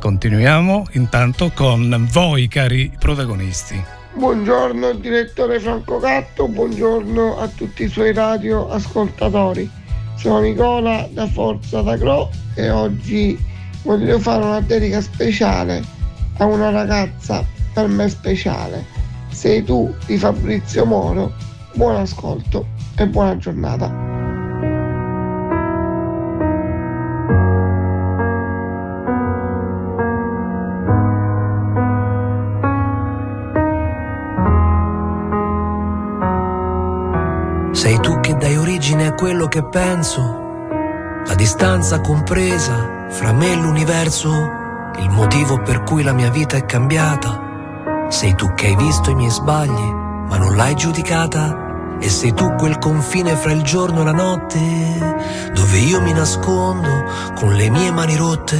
continuiamo 0.00 0.86
intanto 0.92 1.50
con 1.54 2.08
voi 2.10 2.48
cari 2.48 2.92
protagonisti. 2.98 3.82
Buongiorno 4.14 4.92
direttore 4.94 5.58
Franco 5.58 5.98
Gatto, 5.98 6.46
buongiorno 6.48 7.38
a 7.38 7.48
tutti 7.48 7.84
i 7.84 7.88
suoi 7.88 8.12
radio 8.12 8.68
ascoltatori. 8.68 9.70
Sono 10.16 10.40
Nicola 10.40 11.08
da 11.10 11.26
Forza 11.26 11.80
da 11.80 11.96
Gro 11.96 12.30
e 12.54 12.70
oggi 12.70 13.38
voglio 13.82 14.18
fare 14.18 14.44
una 14.44 14.60
dedica 14.60 15.00
speciale 15.00 15.82
a 16.36 16.44
una 16.44 16.70
ragazza 16.70 17.44
per 17.72 17.88
me 17.88 18.08
speciale. 18.08 18.84
Sei 19.30 19.62
tu 19.62 19.94
di 20.06 20.18
Fabrizio 20.18 20.84
Moro. 20.84 21.32
Buon 21.74 21.96
ascolto 21.96 22.66
e 22.96 23.06
buona 23.06 23.36
giornata. 23.36 24.10
Sei 37.72 37.98
tu 38.00 38.20
che 38.20 38.34
dai 38.36 38.56
origine 38.56 39.06
a 39.06 39.14
quello 39.14 39.48
che 39.48 39.64
penso, 39.64 40.20
la 41.26 41.34
distanza 41.34 42.00
compresa 42.00 43.08
fra 43.08 43.32
me 43.32 43.52
e 43.52 43.56
l'universo, 43.56 44.30
il 44.98 45.08
motivo 45.10 45.60
per 45.62 45.82
cui 45.82 46.02
la 46.02 46.12
mia 46.12 46.30
vita 46.30 46.56
è 46.56 46.64
cambiata. 46.64 47.51
Sei 48.12 48.34
tu 48.34 48.52
che 48.54 48.66
hai 48.66 48.76
visto 48.76 49.08
i 49.08 49.14
miei 49.14 49.30
sbagli, 49.30 49.90
ma 50.28 50.36
non 50.36 50.54
l'hai 50.54 50.74
giudicata. 50.74 51.96
E 51.98 52.10
sei 52.10 52.34
tu 52.34 52.54
quel 52.56 52.76
confine 52.78 53.34
fra 53.36 53.52
il 53.52 53.62
giorno 53.62 54.02
e 54.02 54.04
la 54.04 54.12
notte, 54.12 54.58
dove 55.54 55.78
io 55.78 56.02
mi 56.02 56.12
nascondo 56.12 57.04
con 57.34 57.54
le 57.54 57.70
mie 57.70 57.90
mani 57.90 58.14
rotte, 58.16 58.58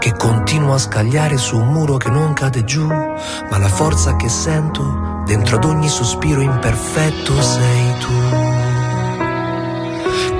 che 0.00 0.16
continuo 0.16 0.74
a 0.74 0.78
scagliare 0.78 1.36
su 1.36 1.58
un 1.58 1.68
muro 1.68 1.96
che 1.96 2.10
non 2.10 2.32
cade 2.32 2.64
giù, 2.64 2.86
ma 2.86 3.58
la 3.58 3.68
forza 3.68 4.16
che 4.16 4.28
sento 4.28 5.22
dentro 5.26 5.56
ad 5.56 5.64
ogni 5.64 5.88
sospiro 5.88 6.40
imperfetto 6.40 7.40
sei 7.40 7.94
tu, 8.00 8.12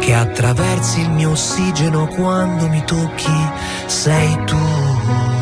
che 0.01 0.15
attraversi 0.15 1.01
il 1.01 1.13
mio 1.13 1.31
ossigeno 1.31 2.07
quando 2.09 2.67
mi 2.69 2.83
tocchi, 2.85 3.51
sei 3.87 4.37
tu. 4.47 5.42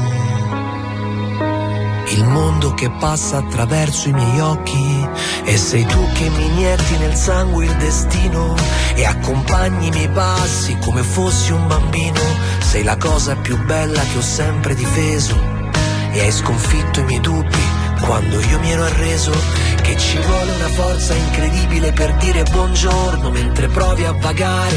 Il 2.11 2.25
mondo 2.25 2.75
che 2.75 2.91
passa 2.91 3.39
attraverso 3.39 4.09
i 4.09 4.13
miei 4.13 4.41
occhi 4.41 5.09
e 5.45 5.57
sei 5.57 5.85
tu 5.85 6.07
che 6.13 6.29
mi 6.29 6.45
inietti 6.47 6.97
nel 6.99 7.15
sangue 7.15 7.67
il 7.67 7.77
destino 7.77 8.57
e 8.95 9.05
accompagni 9.05 9.87
i 9.87 9.91
miei 9.91 10.09
passi 10.09 10.77
come 10.81 11.03
fossi 11.03 11.53
un 11.53 11.67
bambino. 11.69 12.21
Sei 12.59 12.83
la 12.83 12.97
cosa 12.97 13.37
più 13.37 13.57
bella 13.65 14.03
che 14.03 14.19
ho 14.19 14.23
sempre 14.23 14.75
difeso 14.75 15.39
e 16.13 16.21
hai 16.21 16.33
sconfitto 16.33 16.99
i 16.99 17.05
miei 17.05 17.21
dubbi 17.21 17.80
quando 18.01 18.41
io 18.41 18.59
mi 18.61 18.71
ero 18.71 18.85
arreso 18.85 19.33
che 19.83 19.97
ci 19.97 20.19
vuole 20.19 20.53
una 20.53 20.69
forza 20.69 21.15
incredibile 21.15 21.93
per 21.93 22.13
dire 22.15 22.43
buongiorno 22.45 23.31
mentre 23.31 23.69
provi 23.69 24.05
a 24.05 24.13
vagare. 24.13 24.77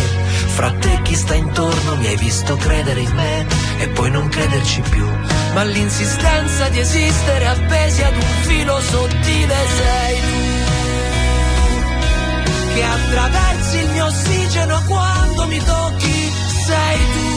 Fra 0.56 0.72
te 0.80 1.00
chi 1.04 1.16
sta 1.16 1.34
intorno 1.34 1.96
mi 1.96 2.08
hai 2.08 2.18
visto 2.18 2.56
credere 2.56 3.02
in 3.02 3.12
me 3.14 3.46
e 3.80 3.88
poi 3.90 4.12
non 4.12 4.28
crederci 4.30 4.82
più. 4.90 5.08
Ma 5.54 5.64
l'insistenza 5.64 6.70
di 6.70 6.80
esistere 6.80 7.48
appesi 7.48 8.04
ad 8.04 8.16
un 8.16 8.42
filo 8.42 8.80
sottile 8.80 9.56
sei 9.78 10.20
tu 10.20 10.54
che 12.74 12.84
attraversi 12.84 13.78
il 13.78 13.90
mio 13.90 14.06
ossigeno 14.06 14.82
quando 14.88 15.46
mi 15.46 15.64
tocchi 15.64 16.32
sei 16.66 16.98
tu 16.98 17.33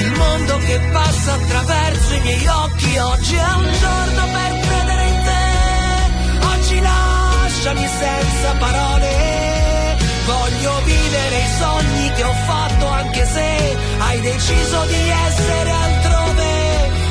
il 0.00 0.12
mondo 0.12 0.56
che 0.58 0.78
passa 0.92 1.32
attraverso 1.34 2.14
i 2.14 2.20
miei 2.20 2.46
occhi 2.46 2.98
oggi 2.98 3.34
è 3.34 3.52
un 3.54 3.70
giorno 3.80 4.22
per 4.36 4.60
credere 4.66 5.06
in 5.08 5.22
te. 5.24 6.46
Oggi 6.52 6.80
lasciami 6.80 7.86
senza 7.86 8.52
parole. 8.58 9.96
Voglio 10.26 10.80
vivere 10.84 11.36
i 11.38 11.50
sogni 11.58 12.10
che 12.14 12.24
ho 12.24 12.34
fatto 12.46 12.86
anche 12.86 13.24
se 13.26 13.76
hai 13.98 14.20
deciso 14.20 14.84
di 14.86 15.10
essere 15.28 15.70
altrove. 15.70 16.50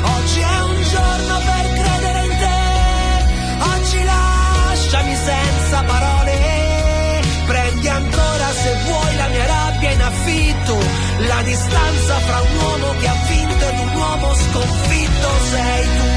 Oggi 0.02 0.40
è 0.40 0.60
un 0.60 0.82
giorno 0.82 1.38
per 1.50 1.64
credere 1.80 2.24
in 2.24 2.36
te. 2.38 3.64
Oggi 3.74 4.04
lasciami 4.04 5.14
senza 5.14 5.82
parole. 5.82 6.34
Prendi 7.46 7.88
ancora 7.88 8.52
se 8.52 8.76
vuoi 8.84 9.16
la 9.16 9.28
mia 9.28 9.46
rabbia 9.46 9.90
in 9.90 10.02
affitto 10.02 11.05
la 11.18 11.42
distanza 11.42 12.14
fra 12.18 12.40
un 12.40 12.56
uomo 12.56 12.94
che 12.98 13.08
ha 13.08 13.16
vinto 13.28 13.68
ed 13.68 13.78
un 13.78 13.94
uomo 13.94 14.34
sconfitto 14.34 15.28
sei 15.50 15.84
tu. 15.96 16.08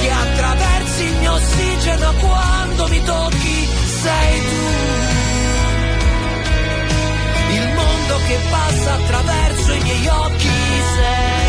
Che 0.00 0.10
attraversi 0.10 1.04
il 1.04 1.16
mio 1.18 1.32
ossigeno 1.32 2.12
quando 2.20 2.88
mi 2.88 3.02
tocchi 3.04 3.68
sei 4.02 4.40
tu. 4.40 4.70
Il 7.54 7.68
mondo 7.74 8.16
che 8.26 8.38
passa 8.50 8.92
attraverso 8.94 9.72
i 9.72 9.80
miei 9.80 10.06
occhi 10.08 10.48
sei 10.96 11.41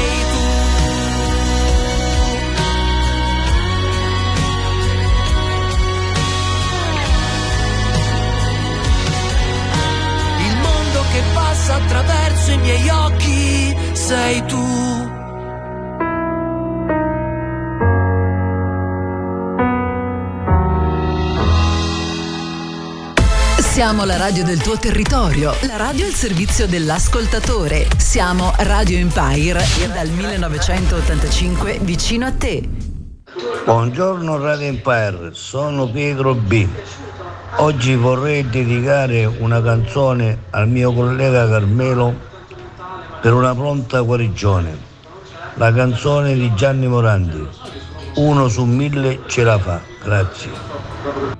passa 11.54 11.76
attraverso 11.76 12.52
i 12.52 12.58
miei 12.58 12.90
occhi 12.90 13.78
sei 13.92 14.44
tu. 14.46 15.12
Siamo 23.60 24.04
la 24.04 24.18
radio 24.18 24.44
del 24.44 24.60
tuo 24.62 24.78
territorio, 24.80 25.54
la 25.62 25.78
radio 25.78 26.08
al 26.08 26.14
servizio 26.14 26.66
dell'ascoltatore. 26.66 27.88
Siamo 27.98 28.52
Radio 28.58 28.98
Empire 28.98 29.64
dal 29.94 30.10
1985 30.10 31.78
vicino 31.82 32.26
a 32.26 32.32
te. 32.32 32.68
Buongiorno 33.64 34.40
Radio 34.40 34.68
Empire, 34.68 35.30
sono 35.34 35.88
Pietro 35.88 36.34
B. 36.34 36.68
Oggi 37.58 37.96
vorrei 37.96 38.50
dedicare 38.50 39.26
una 39.26 39.62
canzone 39.62 40.46
al 40.50 40.68
mio 40.68 40.92
collega 40.92 41.48
Carmelo 41.48 42.14
per 43.22 43.34
una 43.34 43.54
pronta 43.54 44.02
guarigione. 44.02 44.76
La 45.56 45.72
canzone 45.72 46.34
di 46.34 46.54
Gianni 46.56 46.88
Morandi. 46.88 47.48
Uno 48.16 48.48
su 48.48 48.66
mille 48.66 49.22
ce 49.28 49.44
la 49.44 49.60
fa. 49.60 49.80
Grazie. 50.04 51.33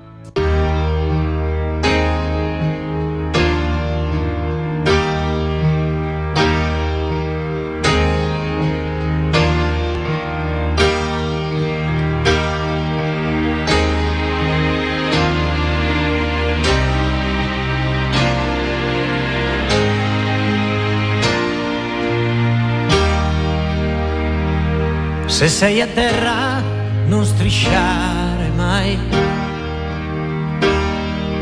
Se 25.44 25.50
sei 25.50 25.82
a 25.82 25.86
terra 25.86 26.62
non 27.06 27.22
strisciare 27.22 28.48
mai. 28.56 28.98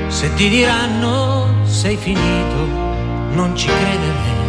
Se 0.09 0.35
ti 0.35 0.49
diranno 0.49 1.65
sei 1.67 1.97
finito, 1.97 2.67
non 3.31 3.55
ci 3.57 3.69
credere. 3.69 4.41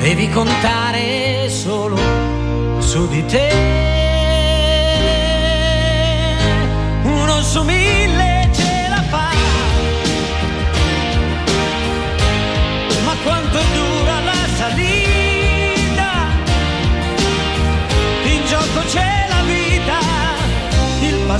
Devi 0.00 0.28
contare 0.30 1.48
solo 1.50 1.96
su 2.80 3.06
di 3.06 3.24
te. 3.26 3.86
su 7.42 7.62
mille 7.62 8.27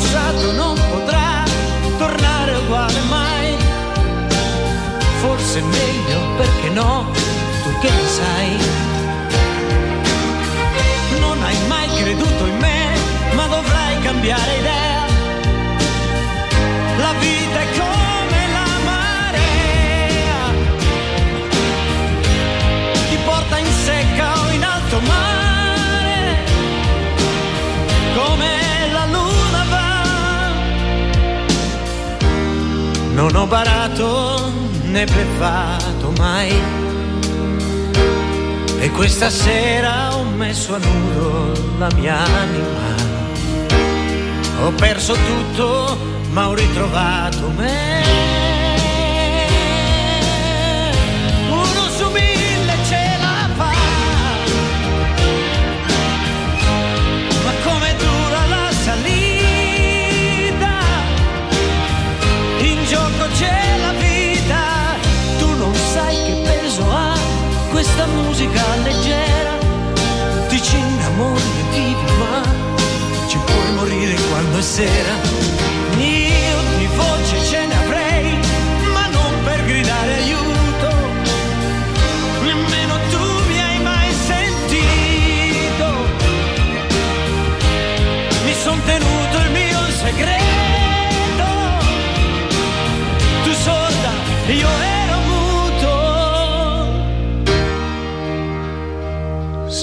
passato 0.08 0.52
non 0.52 0.74
potrà 0.90 1.44
tornare 1.98 2.56
uguale 2.56 3.00
mai. 3.08 3.56
Forse 5.20 5.58
è 5.58 5.62
meglio 5.62 6.18
perché 6.36 6.68
no, 6.70 7.06
tu 7.62 7.78
che 7.80 7.90
ne 7.90 8.06
sai. 8.06 8.56
Non 11.20 11.42
hai 11.42 11.56
mai 11.66 11.88
creduto 12.00 12.46
in 12.46 12.56
me, 12.56 12.96
ma 13.34 13.46
dovrai 13.48 14.00
cambiare 14.00 14.56
idea. 14.58 14.97
Non 33.30 33.42
ho 33.42 33.46
barato 33.46 34.50
né 34.84 35.04
bleffato 35.04 36.12
mai. 36.16 36.50
E 38.80 38.90
questa 38.92 39.28
sera 39.28 40.16
ho 40.16 40.24
messo 40.24 40.74
a 40.74 40.78
nudo 40.78 41.52
la 41.76 41.90
mia 41.94 42.16
anima. 42.16 42.94
Ho 44.62 44.70
perso 44.70 45.12
tutto, 45.12 45.98
ma 46.30 46.48
ho 46.48 46.54
ritrovato 46.54 47.50
me. 47.54 48.37
Questa 67.98 68.06
musica 68.06 68.62
leggera. 68.84 69.58
Ti 70.48 70.62
ci 70.62 70.76
innamori 70.76 71.40
e 71.40 71.62
vivi, 71.72 72.12
ma 72.18 72.42
ci 73.26 73.38
puoi 73.44 73.72
morire 73.74 74.14
quando 74.30 74.58
è 74.58 74.62
sera. 74.62 75.14
Io 75.96 76.58
di 76.78 76.86
voce 76.94 77.44
ce 77.44 77.66
ne 77.66 77.74
avrei, 77.74 78.38
ma 78.92 79.06
non 79.08 79.32
per 79.44 79.64
gridare 79.64 80.14
aiuto. 80.14 80.90
Nemmeno 82.42 82.94
tu 83.10 83.24
mi 83.48 83.60
hai 83.60 83.78
mai 83.80 84.12
sentito. 84.30 85.86
Mi 88.44 88.54
son 88.54 88.80
tenuto 88.84 89.36
il 89.44 89.50
mio 89.50 89.80
segreto. 90.04 91.46
Tu 93.42 93.52
sorda, 93.54 94.10
io 94.46 94.77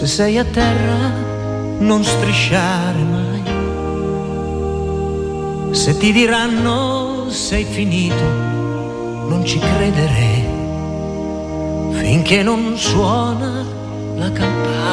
Se 0.06 0.12
sei 0.12 0.38
a 0.38 0.46
terra, 0.46 1.12
non 1.80 2.04
strisciare 2.04 3.02
mai. 3.02 3.42
Se 5.74 5.98
ti 5.98 6.12
diranno 6.12 7.28
sei 7.32 7.64
finito, 7.64 8.24
non 9.28 9.44
ci 9.44 9.58
credere. 9.58 10.44
Finché 11.94 12.44
non 12.44 12.78
suona 12.78 13.66
la 14.16 14.32
campana, 14.32 14.85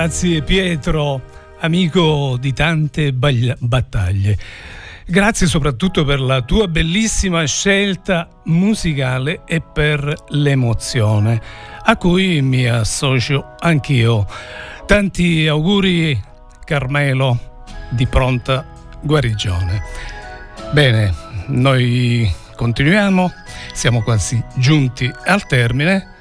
Grazie 0.00 0.40
Pietro, 0.40 1.20
amico 1.58 2.38
di 2.40 2.54
tante 2.54 3.12
baglia- 3.12 3.54
battaglie. 3.58 4.34
Grazie 5.04 5.46
soprattutto 5.46 6.06
per 6.06 6.20
la 6.20 6.40
tua 6.40 6.68
bellissima 6.68 7.44
scelta 7.44 8.26
musicale 8.44 9.42
e 9.44 9.60
per 9.60 10.14
l'emozione, 10.28 11.38
a 11.82 11.98
cui 11.98 12.40
mi 12.40 12.66
associo 12.66 13.56
anch'io. 13.58 14.26
Tanti 14.86 15.46
auguri 15.46 16.18
Carmelo 16.64 17.64
di 17.90 18.06
pronta 18.06 18.64
guarigione. 19.02 19.82
Bene, 20.72 21.14
noi 21.48 22.26
continuiamo, 22.56 23.30
siamo 23.74 24.02
quasi 24.02 24.42
giunti 24.56 25.12
al 25.26 25.46
termine 25.46 26.19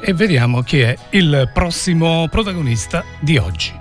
e 0.00 0.12
vediamo 0.12 0.62
chi 0.62 0.80
è 0.80 0.96
il 1.10 1.50
prossimo 1.52 2.26
protagonista 2.30 3.04
di 3.20 3.36
oggi. 3.36 3.72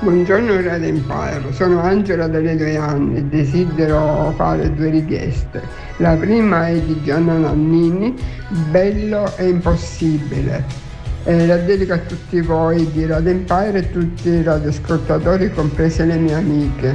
Buongiorno 0.00 0.60
Radio 0.60 0.88
Empire, 0.88 1.52
sono 1.52 1.80
Angela 1.80 2.26
dalle 2.26 2.56
due 2.56 2.76
anni 2.76 3.18
e 3.18 3.24
desidero 3.24 4.32
fare 4.36 4.72
due 4.74 4.90
richieste. 4.90 5.62
La 5.98 6.14
prima 6.14 6.68
è 6.68 6.78
di 6.78 7.00
Gianna 7.02 7.38
Nannini, 7.38 8.14
Bello 8.70 9.32
e 9.36 9.48
impossibile. 9.48 10.64
E 11.24 11.46
la 11.46 11.56
dedico 11.56 11.94
a 11.94 11.98
tutti 11.98 12.40
voi 12.42 12.90
di 12.92 13.06
Radio 13.06 13.30
Empire 13.30 13.78
e 13.78 13.90
tutti 13.90 14.28
i 14.28 14.42
radioascoltatori, 14.42 15.52
comprese 15.52 16.04
le 16.04 16.16
mie 16.16 16.34
amiche. 16.34 16.94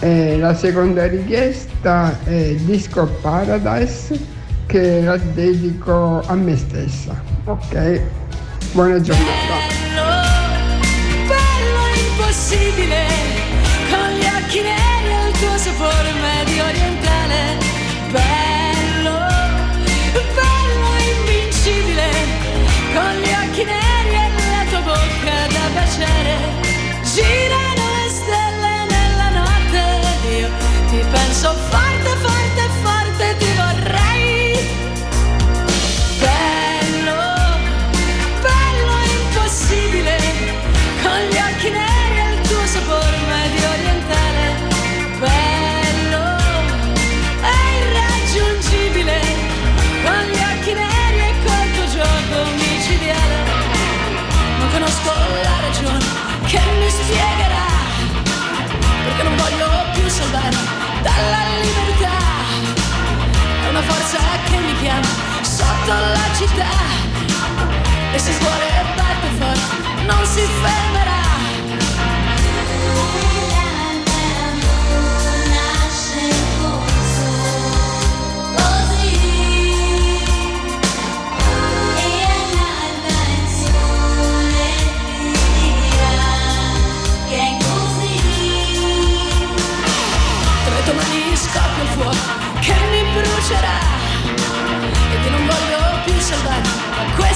E 0.00 0.38
la 0.38 0.54
seconda 0.54 1.06
richiesta 1.06 2.18
è 2.24 2.54
Disco 2.54 3.06
Paradise 3.20 4.31
che 4.72 5.02
la 5.02 5.18
dedico 5.18 6.22
a 6.24 6.34
me 6.34 6.56
stessa. 6.56 7.22
Ok? 7.44 8.00
Buona 8.72 8.98
giornata. 9.02 9.71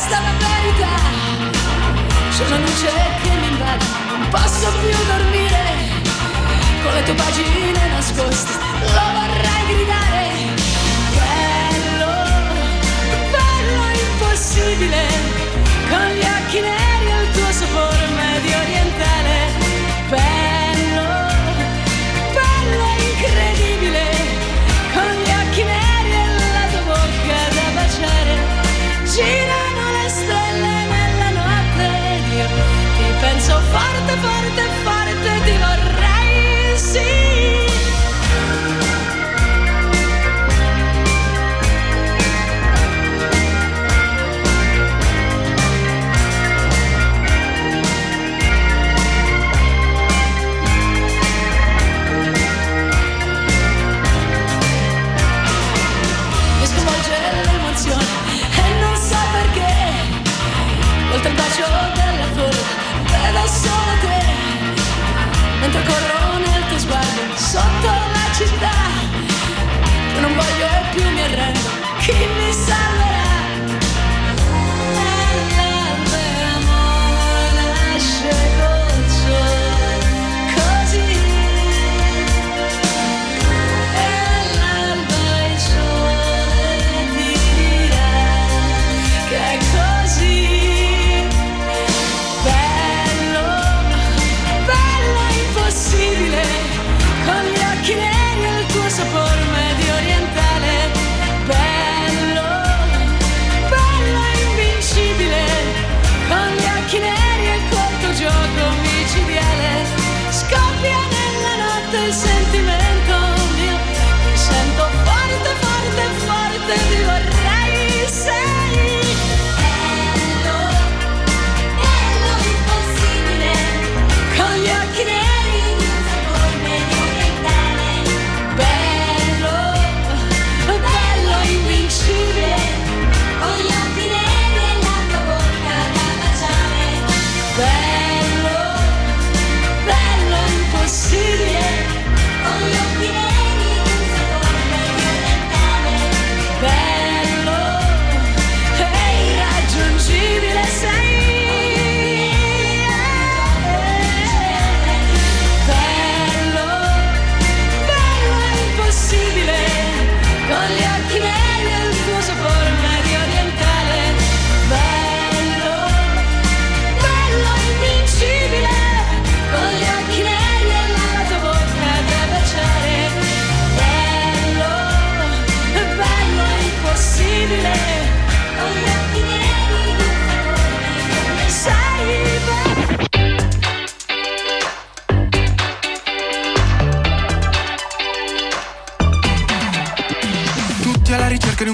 Questa 0.06 0.20
la 0.20 0.32
verità. 0.38 0.94
C'è 2.30 2.46
una 2.46 2.58
luce 2.58 2.92
che 3.22 3.30
mi 3.30 3.48
invade, 3.48 3.84
non 4.08 4.28
posso 4.28 4.70
più 4.80 4.96
dormire 5.06 5.64
con 6.82 6.92
le 6.94 7.02
tue 7.02 7.14
pagine 7.14 7.88
nascoste, 7.88 8.52
lo 8.80 9.02
vorrei 9.12 9.74
gridare. 9.74 9.95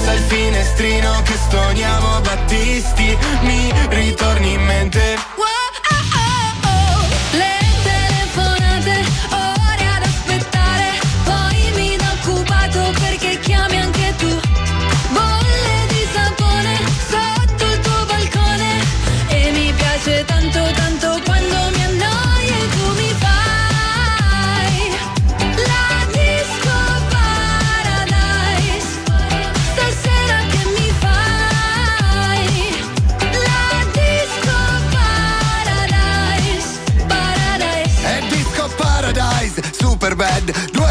Alza 0.00 0.14
il 0.14 0.22
finestrino 0.22 1.22
che 1.24 1.34
stoniamo 1.34 2.20
Battisti, 2.22 3.18
mi 3.42 3.70
ritorni 3.90 4.54
in 4.54 4.62
mente. 4.62 5.49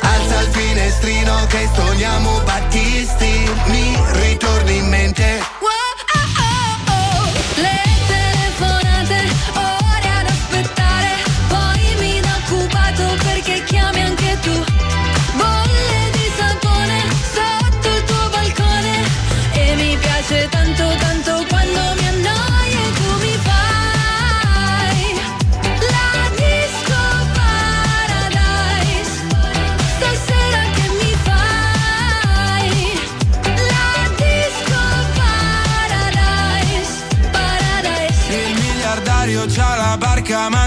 Alza 0.00 0.40
il 0.40 0.48
finestrino 0.52 1.46
che 1.46 1.68
sogniamo 1.74 2.40
Battisti 2.44 3.50
mi 3.66 3.96
ritorni 4.22 4.76
in 4.76 4.88
mente 4.88 5.42
Wow, 5.60 5.70
oh, 6.14 6.20
oh, 6.38 6.92
oh. 6.92 8.19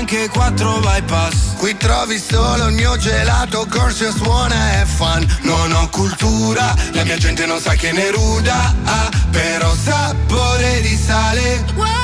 Anche 0.04 0.28
quattro 0.28 0.80
bypass. 0.80 1.56
Qui 1.56 1.78
trovi 1.78 2.20
solo 2.20 2.68
il 2.68 2.74
mio 2.74 2.97
gelato, 2.97 3.66
corso 3.70 4.12
suona 4.12 4.82
e 4.82 4.86
fan 4.86 5.26
Non 5.43 5.72
ho 5.72 5.88
cultura, 5.89 6.76
la 6.91 7.06
mia 7.06 7.18
gente 7.18 7.45
non 7.45 7.60
sa 7.62 7.74
che 7.76 7.93
ne 7.93 8.12
ruda 8.12 8.76
ah, 8.84 9.10
Però 9.32 9.74
sapore 9.74 10.82
di 10.82 10.97
sale. 10.97 11.64
Wow, 11.76 12.03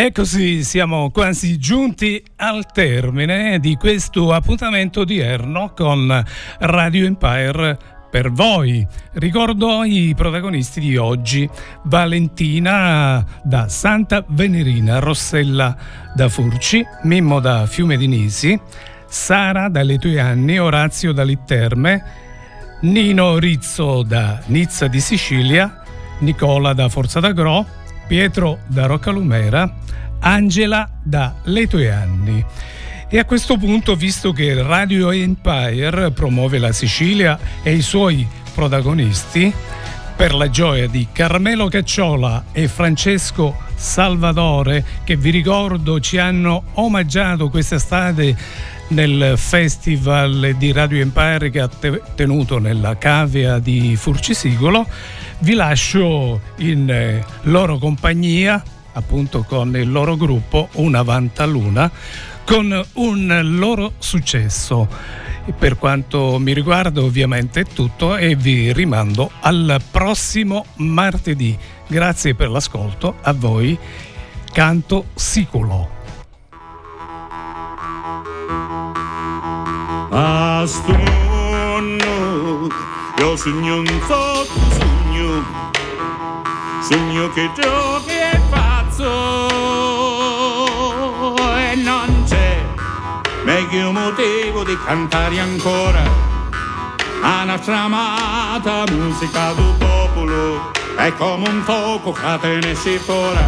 E 0.00 0.12
così 0.12 0.64
siamo 0.64 1.10
quasi 1.10 1.58
giunti 1.58 2.24
al 2.36 2.64
termine 2.72 3.60
di 3.60 3.76
questo 3.76 4.32
appuntamento 4.32 5.00
odierno 5.00 5.74
con 5.76 6.24
Radio 6.60 7.04
Empire 7.04 7.76
per 8.10 8.32
voi. 8.32 8.86
Ricordo 9.12 9.84
i 9.84 10.14
protagonisti 10.16 10.80
di 10.80 10.96
oggi: 10.96 11.46
Valentina 11.82 13.22
da 13.42 13.68
Santa 13.68 14.24
Venerina, 14.26 15.00
Rossella 15.00 15.76
da 16.14 16.30
Furci, 16.30 16.82
Mimmo 17.02 17.38
da 17.38 17.66
Fiume 17.66 17.98
di 17.98 18.06
Nisi, 18.06 18.58
Sara 19.06 19.68
dalle 19.68 19.98
tue 19.98 20.18
anni, 20.18 20.58
Orazio 20.58 21.12
da 21.12 21.24
Litterme, 21.24 22.04
Nino 22.80 23.36
Rizzo 23.36 24.02
da 24.02 24.40
Nizza 24.46 24.86
di 24.86 24.98
Sicilia, 24.98 25.82
Nicola 26.20 26.72
da 26.72 26.88
Forza 26.88 27.20
d'Agro, 27.20 27.79
Pietro 28.10 28.58
da 28.66 28.86
Roccalumera, 28.86 29.72
Angela 30.18 30.90
da 31.00 31.36
Le 31.44 31.68
tue 31.68 31.92
anni. 31.92 32.44
E 33.08 33.18
a 33.20 33.24
questo 33.24 33.56
punto, 33.56 33.94
visto 33.94 34.32
che 34.32 34.60
Radio 34.60 35.12
Empire 35.12 36.10
promuove 36.10 36.58
la 36.58 36.72
Sicilia 36.72 37.38
e 37.62 37.72
i 37.72 37.82
suoi 37.82 38.26
protagonisti, 38.52 39.54
per 40.16 40.34
la 40.34 40.50
gioia 40.50 40.88
di 40.88 41.06
Carmelo 41.12 41.68
Cacciola 41.68 42.46
e 42.50 42.66
Francesco 42.66 43.56
Salvatore, 43.76 44.84
che 45.04 45.14
vi 45.14 45.30
ricordo 45.30 46.00
ci 46.00 46.18
hanno 46.18 46.64
omaggiato 46.74 47.48
quest'estate 47.48 48.36
nel 48.90 49.34
festival 49.36 50.54
di 50.56 50.72
Radio 50.72 51.00
Empire 51.00 51.50
che 51.50 51.60
ha 51.60 51.68
te- 51.68 52.02
tenuto 52.14 52.58
nella 52.58 52.96
cavea 52.96 53.58
di 53.58 53.96
Furcisicolo, 53.96 54.86
vi 55.40 55.54
lascio 55.54 56.40
in 56.58 56.90
eh, 56.90 57.24
loro 57.42 57.78
compagnia, 57.78 58.62
appunto 58.92 59.42
con 59.42 59.76
il 59.76 59.90
loro 59.90 60.16
gruppo 60.16 60.68
Una 60.74 61.02
Vantaluna, 61.02 61.90
con 62.44 62.84
un 62.94 63.40
loro 63.58 63.94
successo. 63.98 64.88
Per 65.56 65.78
quanto 65.78 66.38
mi 66.38 66.52
riguarda 66.52 67.00
ovviamente 67.00 67.60
è 67.60 67.64
tutto 67.64 68.16
e 68.16 68.36
vi 68.36 68.72
rimando 68.72 69.30
al 69.40 69.80
prossimo 69.90 70.66
martedì. 70.76 71.56
Grazie 71.86 72.34
per 72.34 72.50
l'ascolto, 72.50 73.16
a 73.22 73.32
voi 73.32 73.78
canto 74.52 75.06
siculo. 75.14 75.99
A 80.12 80.64
sto 80.66 80.92
mondo 80.92 82.66
io 83.18 83.36
sogno 83.36 83.76
un 83.76 83.86
sotto 84.08 84.60
sogno 84.76 85.44
Sogno 86.82 87.30
che 87.30 87.48
giochi 87.54 88.10
e 88.10 88.40
pazzo. 88.50 89.46
E 91.58 91.76
non 91.76 92.24
c'è 92.26 92.66
meglio 93.44 93.92
motivo 93.92 94.64
di 94.64 94.76
cantare 94.84 95.38
ancora 95.38 96.02
La 97.20 97.44
nostra 97.44 97.82
amata 97.82 98.82
musica 98.90 99.52
del 99.52 99.74
popolo. 99.78 100.72
È 100.96 101.14
come 101.14 101.48
un 101.48 101.62
fuoco 101.62 102.10
che 102.10 102.38
te 102.40 102.58
ne 102.58 102.74
si 102.74 102.98
fuori 102.98 103.38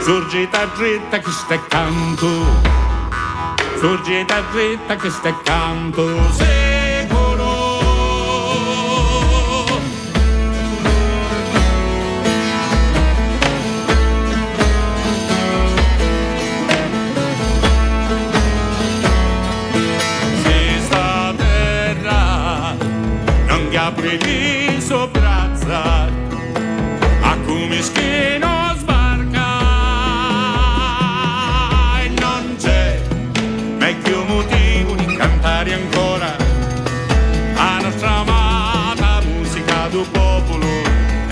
Surgita 0.00 0.64
dritta 0.74 1.18
che 1.18 1.30
stai 1.30 1.60
canto 1.68 2.83
Surgita 3.84 4.40
dritta 4.50 4.96
che 4.96 5.10
stai 5.10 5.34
canto 5.42 6.32
secolo 6.32 6.73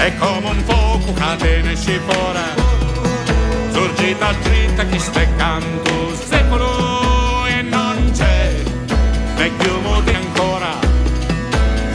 è 0.05 0.17
come 0.17 0.49
un 0.49 0.63
fuoco 0.65 1.13
che 1.13 1.77
si 1.77 1.97
fuori 2.07 2.41
sorgita 3.71 4.33
dritta 4.43 4.85
che 4.87 4.99
stai 4.99 5.29
canto 5.37 6.17
secolo 6.17 7.47
e 7.47 7.63
non 7.63 8.11
c'è 8.13 8.53
meglio 9.37 9.81
motivo 9.81 10.19
ancora. 10.19 10.75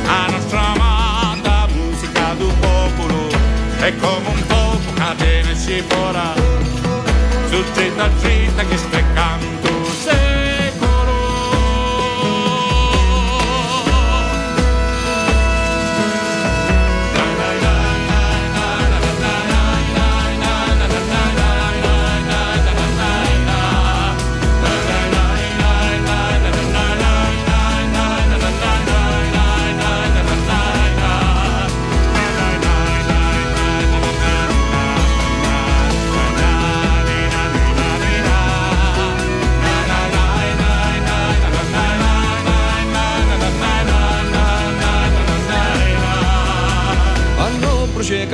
La 0.05 0.28
nostra 0.32 0.68
amata 0.74 1.68
musica 1.74 2.34
del 2.38 2.53
popolo 2.62 3.28
è 3.80 3.93
come 3.97 4.28
un 4.30 4.43
fuoco 4.47 5.16
che 5.18 5.43
si 5.55 5.84
fuori 5.86 6.20
sorgita 7.49 8.08
dritta 8.22 8.64
che 8.64 8.78
stai 8.78 9.03
canto 9.14 9.57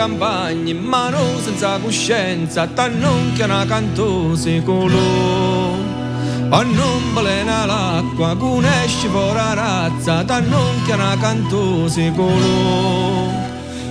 campagne, 0.04 0.74
ma 0.74 1.08
non 1.10 1.40
senza 1.42 1.80
coscienza, 1.80 2.68
t'hanno 2.68 3.32
che 3.36 3.44
una 3.44 3.66
canto 3.66 4.36
secolo. 4.36 5.00
o 6.50 6.62
non 6.62 7.14
balena 7.14 7.66
l'acqua, 7.66 8.36
con 8.36 8.66
esci 8.66 9.08
fuori 9.08 9.40
razza, 9.54 10.24
da 10.24 10.42
non 10.42 10.84
che 10.86 10.92
una 10.92 11.16
cantosi 11.18 12.12
colò. 12.14 13.32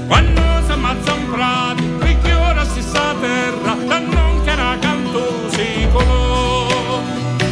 Quando 0.07 0.43
si 0.67 0.73
ammazza 0.73 1.13
un 1.15 1.31
prato, 1.31 1.83
richiora 2.01 2.63
si 2.67 2.83
sa 2.83 3.15
terra, 3.19 3.75
da 3.89 3.99
non 3.99 4.43
che 4.45 4.53
una 4.53 4.77
cantosi 4.79 5.89
colò. 5.93 7.01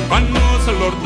Quando 0.06 0.40
si 0.62 0.70
l'ordo 0.78 0.99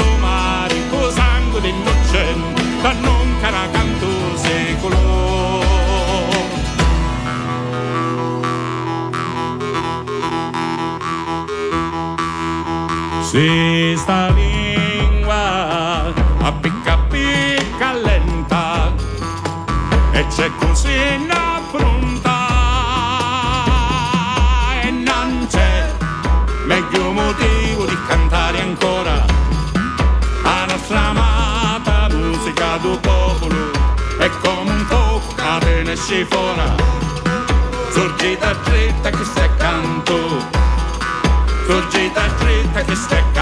Si 13.35 13.97
sta 13.97 14.29
lingua 14.29 16.15
appicca 16.39 16.99
picca 17.11 17.93
lenta 17.95 18.95
e 20.13 20.25
c'è 20.29 20.49
così 20.57 21.27
pronta 21.73 22.47
e 24.85 24.91
non 24.93 25.49
c'è 25.51 25.93
meglio 26.67 27.11
motivo 27.11 27.87
di 27.87 27.99
cantare 28.07 28.61
ancora 28.61 29.25
la 30.45 30.67
nostra 30.67 31.01
amata 31.01 32.15
musica 32.15 32.77
del 32.77 33.01
popolo 33.01 33.73
è 34.21 34.31
come 34.45 34.71
un 34.71 34.87
fuoco 34.87 35.35
che 35.59 35.83
ne 35.83 35.93
esce 35.93 36.25
fuori 36.27 36.71
sorgita 37.91 38.53
dritta 38.63 39.11
che 39.11 39.25
stai 39.25 39.51
canto 41.67 41.73
sorgita 41.73 42.27
dritta 42.39 42.83
che 42.83 42.95
stai 42.95 43.21
canto 43.21 43.34